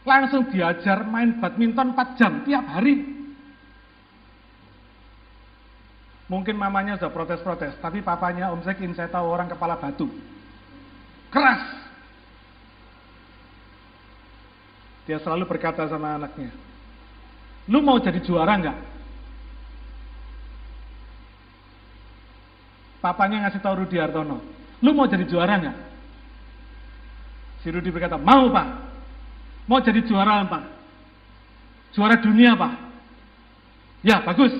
langsung 0.07 0.47
diajar 0.47 1.03
main 1.03 1.35
badminton 1.43 1.91
4 1.91 2.15
jam 2.15 2.31
tiap 2.47 2.63
hari. 2.71 3.03
Mungkin 6.31 6.55
mamanya 6.55 6.95
sudah 6.95 7.11
protes-protes, 7.11 7.75
tapi 7.83 7.99
papanya 7.99 8.55
Om 8.55 8.63
Sekin 8.63 8.95
saya 8.95 9.11
tahu 9.11 9.27
orang 9.27 9.51
kepala 9.51 9.75
batu. 9.75 10.07
Keras. 11.27 11.59
Dia 15.03 15.19
selalu 15.19 15.43
berkata 15.43 15.83
sama 15.91 16.15
anaknya, 16.15 16.55
lu 17.69 17.83
mau 17.83 18.01
jadi 18.01 18.17
juara 18.23 18.57
enggak? 18.57 18.77
Papanya 23.01 23.49
ngasih 23.49 23.61
tahu 23.65 23.85
Rudi 23.85 23.97
Hartono, 23.97 24.41
lu 24.81 24.93
mau 24.93 25.09
jadi 25.09 25.25
juara 25.25 25.57
nggak? 25.57 25.77
Si 27.61 27.69
Rudi 27.69 27.89
berkata, 27.93 28.17
mau 28.17 28.49
pak. 28.49 28.67
Mau 29.69 29.77
jadi 29.81 30.01
juara 30.05 30.41
apa? 30.41 30.65
Juara 31.93 32.17
dunia 32.17 32.57
pak. 32.57 32.73
Ya 34.01 34.21
bagus. 34.25 34.53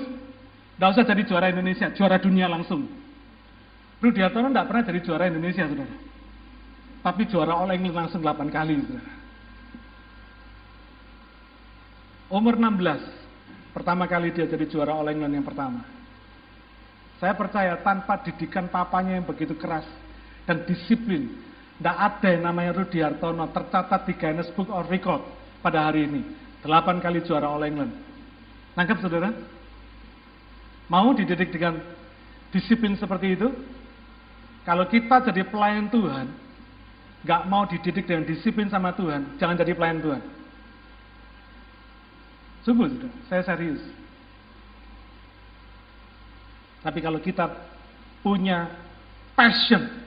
Tidak 0.74 0.88
usah 0.98 1.06
jadi 1.06 1.22
juara 1.26 1.50
Indonesia, 1.50 1.90
juara 1.94 2.18
dunia 2.18 2.50
langsung. 2.50 2.86
Rudi 4.02 4.18
Hartono 4.18 4.50
tidak 4.50 4.66
pernah 4.66 4.82
jadi 4.82 5.00
juara 5.06 5.30
Indonesia, 5.30 5.62
saudara. 5.62 5.94
Tapi 7.06 7.22
juara 7.30 7.54
All 7.54 7.70
England 7.70 8.10
langsung 8.10 8.18
8 8.18 8.50
kali, 8.50 8.82
saudara. 8.82 9.21
Umur 12.32 12.56
16, 12.56 13.76
pertama 13.76 14.08
kali 14.08 14.32
dia 14.32 14.48
jadi 14.48 14.64
juara 14.64 14.96
All 14.96 15.04
England 15.12 15.36
yang 15.36 15.44
pertama. 15.44 15.84
Saya 17.20 17.36
percaya 17.36 17.76
tanpa 17.84 18.24
didikan 18.24 18.72
papanya 18.72 19.20
yang 19.20 19.28
begitu 19.28 19.52
keras 19.52 19.84
dan 20.48 20.64
disiplin, 20.64 21.28
tidak 21.76 21.92
ada 21.92 22.28
yang 22.32 22.48
namanya 22.48 22.72
Rudi 22.72 23.04
Hartono 23.04 23.52
tercatat 23.52 24.08
di 24.08 24.16
Guinness 24.16 24.48
Book 24.56 24.72
of 24.72 24.88
Record 24.88 25.20
pada 25.60 25.92
hari 25.92 26.08
ini. 26.08 26.24
Delapan 26.64 27.04
kali 27.04 27.20
juara 27.20 27.52
All 27.52 27.68
England. 27.68 27.92
Nangkep 28.80 29.04
saudara? 29.04 29.28
Mau 30.88 31.12
dididik 31.12 31.52
dengan 31.52 31.84
disiplin 32.48 32.96
seperti 32.96 33.36
itu? 33.36 33.52
Kalau 34.64 34.88
kita 34.88 35.20
jadi 35.28 35.44
pelayan 35.44 35.92
Tuhan, 35.92 36.32
gak 37.28 37.44
mau 37.44 37.68
dididik 37.68 38.08
dengan 38.08 38.24
disiplin 38.24 38.72
sama 38.72 38.96
Tuhan, 38.96 39.36
jangan 39.36 39.52
jadi 39.52 39.76
pelayan 39.76 40.00
Tuhan. 40.00 40.41
Sungguh, 42.62 42.86
saudara, 42.86 43.10
saya 43.26 43.42
serius. 43.42 43.82
Tapi 46.82 46.98
kalau 46.98 47.18
kita 47.18 47.50
punya 48.22 48.70
passion 49.34 50.02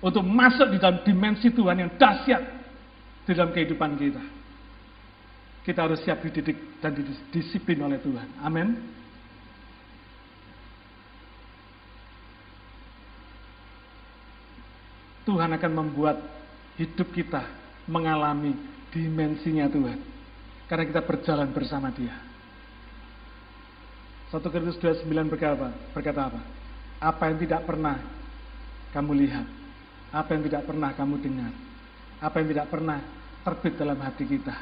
untuk 0.00 0.22
masuk 0.22 0.72
di 0.72 0.78
dalam 0.78 1.00
dimensi 1.02 1.48
Tuhan 1.52 1.84
yang 1.84 1.90
dahsyat 1.96 2.42
di 3.28 3.32
dalam 3.36 3.52
kehidupan 3.52 3.96
kita. 3.98 4.22
Kita 5.64 5.84
harus 5.84 6.00
siap 6.00 6.24
dididik 6.24 6.80
dan 6.80 6.96
disiplin 7.28 7.76
oleh 7.84 8.00
Tuhan. 8.00 8.28
Amin. 8.40 8.72
Tuhan 15.28 15.52
akan 15.52 15.72
membuat 15.76 16.16
hidup 16.80 17.12
kita 17.12 17.44
mengalami 17.84 18.56
dimensinya 18.88 19.68
Tuhan. 19.68 20.17
Karena 20.68 20.84
kita 20.84 21.00
berjalan 21.00 21.48
bersama 21.50 21.88
dia. 21.88 22.12
1 24.28 24.44
Korintus 24.44 24.76
29 24.76 25.08
berkata, 25.32 25.72
berkata 25.96 26.20
apa? 26.28 26.40
Apa 27.00 27.32
yang 27.32 27.40
tidak 27.40 27.64
pernah 27.64 27.96
kamu 28.92 29.12
lihat, 29.24 29.46
apa 30.12 30.28
yang 30.36 30.42
tidak 30.44 30.62
pernah 30.68 30.92
kamu 30.92 31.14
dengar, 31.24 31.52
apa 32.20 32.34
yang 32.40 32.48
tidak 32.52 32.66
pernah 32.68 32.98
terbit 33.40 33.74
dalam 33.80 33.96
hati 34.04 34.28
kita, 34.28 34.56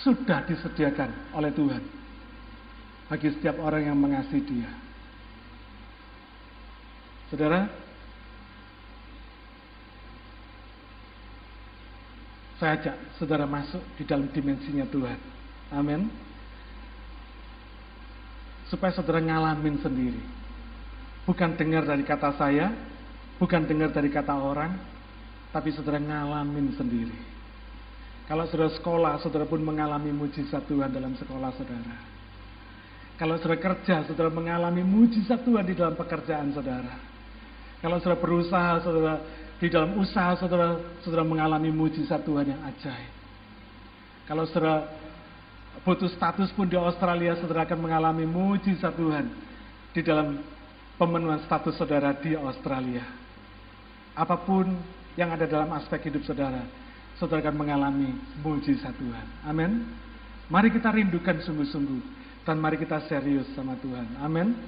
sudah 0.00 0.48
disediakan 0.48 1.36
oleh 1.36 1.52
Tuhan 1.52 1.84
bagi 3.12 3.28
setiap 3.36 3.60
orang 3.60 3.92
yang 3.92 3.98
mengasihi 4.00 4.40
Dia. 4.40 4.72
Saudara, 7.28 7.68
saya 12.62 12.78
ajak 12.78 13.18
saudara 13.18 13.42
masuk 13.42 13.82
di 13.98 14.06
dalam 14.06 14.30
dimensinya 14.30 14.86
Tuhan. 14.86 15.18
Amin 15.74 16.06
supaya 18.72 18.88
saudara 18.96 19.20
ngalamin 19.20 19.76
sendiri. 19.84 20.24
Bukan 21.28 21.60
dengar 21.60 21.84
dari 21.84 22.08
kata 22.08 22.32
saya, 22.40 22.72
bukan 23.36 23.68
dengar 23.68 23.92
dari 23.92 24.08
kata 24.08 24.32
orang, 24.32 24.80
tapi 25.52 25.68
saudara 25.76 26.00
ngalamin 26.00 26.72
sendiri. 26.72 27.14
Kalau 28.24 28.48
saudara 28.48 28.72
sekolah, 28.72 29.12
saudara 29.20 29.44
pun 29.44 29.60
mengalami 29.60 30.08
mujizat 30.08 30.64
Tuhan 30.64 30.88
dalam 30.88 31.12
sekolah 31.20 31.52
saudara. 31.52 31.96
Kalau 33.20 33.36
saudara 33.36 33.60
kerja, 33.60 34.08
saudara 34.08 34.32
mengalami 34.32 34.80
mujizat 34.80 35.44
Tuhan 35.44 35.68
di 35.68 35.76
dalam 35.76 35.92
pekerjaan 35.92 36.56
saudara. 36.56 36.96
Kalau 37.84 38.00
saudara 38.00 38.18
berusaha, 38.24 38.80
saudara 38.80 39.20
di 39.62 39.70
dalam 39.70 39.94
usaha 39.94 40.34
saudara, 40.34 40.74
saudara 41.06 41.22
mengalami 41.22 41.70
mujizat 41.70 42.26
Tuhan 42.26 42.50
yang 42.50 42.58
ajaib. 42.66 43.12
Kalau 44.26 44.42
saudara 44.50 44.90
butuh 45.86 46.10
status 46.10 46.50
pun 46.58 46.66
di 46.66 46.74
Australia 46.74 47.38
saudara 47.38 47.62
akan 47.62 47.78
mengalami 47.78 48.26
mujizat 48.26 48.90
Tuhan 48.98 49.30
di 49.94 50.02
dalam 50.02 50.42
pemenuhan 50.98 51.46
status 51.46 51.78
saudara 51.78 52.10
di 52.18 52.34
Australia. 52.34 53.06
apa 54.12 54.36
pun 54.44 54.68
yang 55.16 55.32
ada 55.32 55.48
dalam 55.48 55.72
aspek 55.72 56.12
hidup 56.12 56.20
saudara, 56.28 56.68
saudara 57.16 57.40
akan 57.46 57.56
mengalami 57.56 58.12
mujizat 58.42 58.92
Tuhan. 58.98 59.26
Amin. 59.46 59.88
Mari 60.50 60.74
kita 60.74 60.90
rindukan 60.90 61.38
sungguh-sungguh 61.38 62.02
dan 62.44 62.58
mari 62.58 62.76
kita 62.82 62.98
serius 63.06 63.46
sama 63.54 63.78
Tuhan. 63.78 64.20
Amin. 64.20 64.58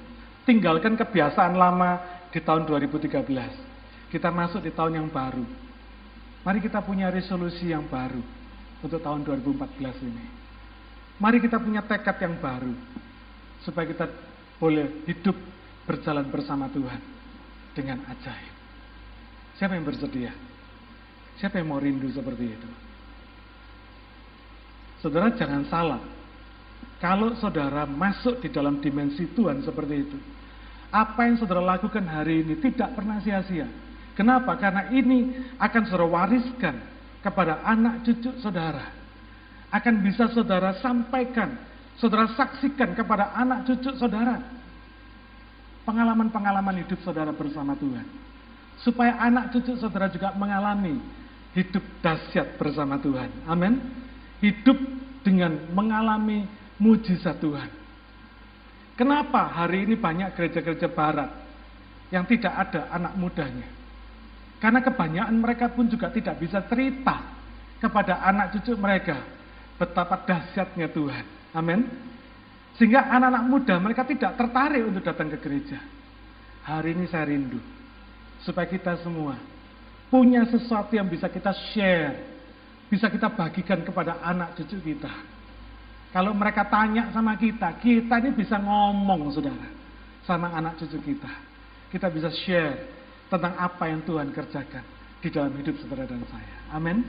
Tinggalkan 0.47 0.95
kebiasaan 0.97 1.53
lama 1.53 1.99
di 2.31 2.39
tahun 2.41 2.63
2013. 2.63 3.74
Kita 4.15 4.31
masuk 4.31 4.63
di 4.63 4.71
tahun 4.71 5.03
yang 5.03 5.11
baru. 5.11 5.43
Mari 6.47 6.63
kita 6.63 6.79
punya 6.79 7.11
resolusi 7.11 7.75
yang 7.75 7.83
baru 7.91 8.23
untuk 8.79 9.03
tahun 9.03 9.27
2014 9.27 9.75
ini. 10.07 10.25
Mari 11.19 11.43
kita 11.43 11.59
punya 11.59 11.83
tekad 11.83 12.15
yang 12.23 12.39
baru 12.39 12.71
supaya 13.67 13.83
kita 13.83 14.07
boleh 14.55 15.03
hidup 15.03 15.35
berjalan 15.83 16.31
bersama 16.31 16.71
Tuhan 16.71 17.03
dengan 17.75 18.07
ajaib. 18.07 18.55
Siapa 19.59 19.75
yang 19.75 19.83
bersedia? 19.83 20.31
Siapa 21.35 21.59
yang 21.59 21.75
mau 21.75 21.83
rindu 21.83 22.07
seperti 22.07 22.55
itu? 22.55 22.69
Saudara 25.03 25.27
jangan 25.35 25.67
salah. 25.67 25.99
Kalau 27.03 27.35
saudara 27.35 27.83
masuk 27.83 28.39
di 28.39 28.47
dalam 28.47 28.79
dimensi 28.79 29.27
Tuhan 29.35 29.59
seperti 29.59 29.95
itu, 30.07 30.17
apa 30.87 31.27
yang 31.27 31.35
saudara 31.35 31.59
lakukan 31.59 32.07
hari 32.07 32.47
ini 32.47 32.55
tidak 32.63 32.95
pernah 32.95 33.19
sia-sia. 33.19 33.67
Kenapa? 34.15 34.55
Karena 34.55 34.87
ini 34.95 35.35
akan 35.59 35.83
saudara 35.91 36.07
wariskan 36.07 36.75
kepada 37.19 37.59
anak 37.67 38.07
cucu 38.07 38.31
saudara. 38.39 38.95
Akan 39.75 39.99
bisa 39.99 40.31
saudara 40.31 40.71
sampaikan, 40.79 41.59
saudara 41.99 42.31
saksikan 42.31 42.95
kepada 42.95 43.35
anak 43.35 43.67
cucu 43.67 43.91
saudara. 43.99 44.39
Pengalaman-pengalaman 45.83 46.81
hidup 46.81 46.97
saudara 47.03 47.35
bersama 47.35 47.75
Tuhan. 47.75 48.07
Supaya 48.81 49.19
anak 49.19 49.51
cucu 49.51 49.75
saudara 49.77 50.07
juga 50.07 50.31
mengalami 50.33 50.97
hidup 51.53 51.83
dahsyat 51.99 52.55
bersama 52.55 52.95
Tuhan. 53.03 53.29
Amin. 53.45 53.83
Hidup 54.39 54.79
dengan 55.27 55.59
mengalami 55.75 56.47
mujizat 56.79 57.35
Tuhan. 57.43 57.67
Kenapa 58.95 59.51
hari 59.51 59.83
ini 59.83 59.99
banyak 59.99 60.31
gereja-gereja 60.39 60.87
barat 60.87 61.27
yang 62.15 62.23
tidak 62.23 62.53
ada 62.55 62.87
anak 62.95 63.13
mudanya? 63.19 63.74
Karena 64.59 64.79
kebanyakan 64.79 65.35
mereka 65.35 65.71
pun 65.71 65.91
juga 65.91 66.09
tidak 66.09 66.39
bisa 66.39 66.63
cerita 66.65 67.35
kepada 67.79 68.23
anak 68.23 68.55
cucu 68.55 68.73
mereka 68.79 69.19
betapa 69.75 70.23
dahsyatnya 70.23 70.87
Tuhan. 70.89 71.25
Amin. 71.51 71.85
Sehingga 72.75 73.07
anak-anak 73.07 73.43
muda 73.47 73.75
mereka 73.79 74.03
tidak 74.03 74.35
tertarik 74.35 74.83
untuk 74.83 75.03
datang 75.03 75.31
ke 75.31 75.39
gereja. 75.39 75.79
Hari 76.65 76.97
ini 76.97 77.05
saya 77.07 77.29
rindu 77.29 77.61
supaya 78.43 78.67
kita 78.67 78.99
semua 78.99 79.37
punya 80.09 80.43
sesuatu 80.47 80.91
yang 80.95 81.07
bisa 81.07 81.29
kita 81.29 81.51
share, 81.71 82.25
bisa 82.89 83.07
kita 83.11 83.31
bagikan 83.31 83.83
kepada 83.83 84.19
anak 84.23 84.55
cucu 84.59 84.79
kita. 84.81 85.11
Kalau 86.15 86.31
mereka 86.31 86.63
tanya 86.71 87.11
sama 87.11 87.35
kita, 87.35 87.75
kita 87.83 88.23
ini 88.23 88.31
bisa 88.31 88.55
ngomong, 88.55 89.35
saudara, 89.35 89.67
sama 90.23 90.47
anak 90.55 90.79
cucu 90.79 90.95
kita. 91.03 91.27
Kita 91.91 92.07
bisa 92.07 92.31
share 92.31 92.75
tentang 93.29 93.53
apa 93.57 93.89
yang 93.89 94.05
Tuhan 94.05 94.29
kerjakan 94.29 94.85
di 95.21 95.29
dalam 95.33 95.53
hidup 95.57 95.73
saudara 95.81 96.05
dan 96.05 96.21
saya. 96.29 96.55
Amin. 96.69 97.01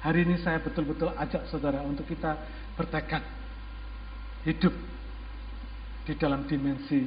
Hari 0.00 0.24
ini 0.24 0.38
saya 0.40 0.62
betul-betul 0.62 1.10
ajak 1.12 1.50
saudara 1.50 1.82
untuk 1.82 2.06
kita 2.06 2.38
bertekad 2.78 3.20
hidup 4.46 4.72
di 6.06 6.14
dalam 6.16 6.46
dimensi 6.48 7.04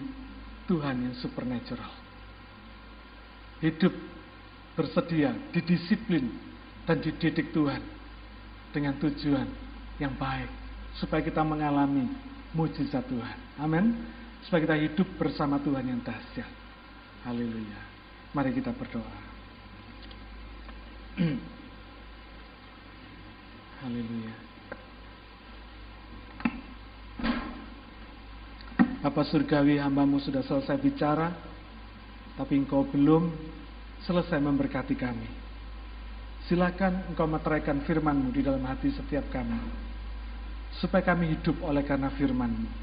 Tuhan 0.68 1.10
yang 1.10 1.16
supernatural. 1.18 1.90
Hidup 3.64 3.94
bersedia 4.78 5.34
didisiplin 5.56 6.30
dan 6.86 7.02
dididik 7.02 7.50
Tuhan 7.56 7.82
dengan 8.76 8.94
tujuan 9.02 9.48
yang 9.98 10.14
baik 10.18 10.50
supaya 11.00 11.24
kita 11.24 11.42
mengalami 11.42 12.06
mujizat 12.52 13.08
Tuhan. 13.08 13.38
Amin. 13.58 13.98
Supaya 14.46 14.68
kita 14.68 14.78
hidup 14.78 15.08
bersama 15.18 15.62
Tuhan 15.62 15.86
yang 15.86 16.02
dahsyat. 16.02 16.61
Haleluya. 17.22 17.80
Mari 18.34 18.49
kita 18.57 18.74
berdoa. 18.74 19.17
Haleluya. 23.86 24.34
Bapak 29.01 29.26
Surgawi 29.30 29.82
hambamu 29.82 30.22
sudah 30.22 30.45
selesai 30.45 30.78
bicara, 30.78 31.34
tapi 32.38 32.57
engkau 32.57 32.86
belum 32.86 33.34
selesai 34.05 34.38
memberkati 34.38 34.93
kami. 34.93 35.30
Silakan 36.45 37.09
engkau 37.13 37.30
meteraikan 37.30 37.82
firmanmu 37.86 38.34
di 38.34 38.41
dalam 38.41 38.65
hati 38.65 38.89
setiap 38.93 39.30
kami 39.30 39.57
supaya 40.82 41.05
kami 41.05 41.38
hidup 41.38 41.61
oleh 41.61 41.86
karena 41.86 42.09
firman-Mu. 42.09 42.81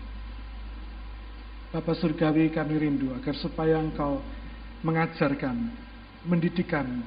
Bapak 1.69 2.01
Surgawi 2.01 2.49
kami 2.49 2.81
rindu 2.81 3.13
agar 3.13 3.37
supaya 3.37 3.77
Engkau 3.77 4.25
mengajar 4.81 5.37
kami, 5.37 5.69
mendidik 6.25 6.65
kami 6.65 7.05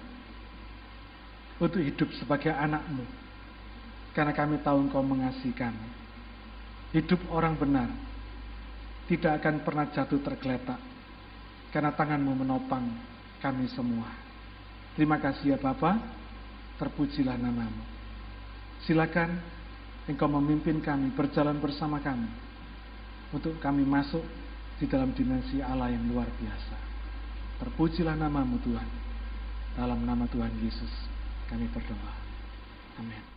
untuk 1.58 1.82
hidup 1.82 2.10
sebagai 2.22 2.54
anak-Mu. 2.54 3.06
Karena 4.14 4.36
kami 4.38 4.62
tahu 4.62 4.86
Engkau 4.86 5.02
mengasihi 5.02 5.56
kami. 5.58 5.88
Hidup 6.94 7.18
orang 7.34 7.58
benar 7.58 7.90
tidak 9.10 9.42
akan 9.42 9.66
pernah 9.66 9.86
jatuh 9.90 10.20
tergeletak 10.22 10.78
karena 11.72 11.96
tanganmu 11.96 12.46
menopang 12.46 12.86
kami 13.42 13.66
semua. 13.72 14.08
Terima 14.94 15.18
kasih 15.18 15.56
ya 15.56 15.58
Bapak, 15.58 15.98
terpujilah 16.78 17.40
namamu. 17.40 17.82
Silakan 18.86 19.42
Engkau 20.06 20.30
memimpin 20.30 20.84
kami, 20.84 21.10
berjalan 21.16 21.58
bersama 21.58 21.98
kami. 21.98 22.30
Untuk 23.32 23.56
kami 23.64 23.88
masuk 23.88 24.22
di 24.82 24.90
dalam 24.90 25.14
dimensi 25.14 25.62
Allah 25.62 25.94
yang 25.94 26.10
luar 26.10 26.26
biasa. 26.42 26.74
Terpujilah 27.62 28.18
namamu 28.18 28.58
Tuhan. 28.66 28.90
Dalam 29.78 30.02
nama 30.02 30.26
Tuhan 30.26 30.50
Yesus 30.58 30.90
kami 31.46 31.70
berdoa. 31.70 32.12
Amin. 32.98 33.31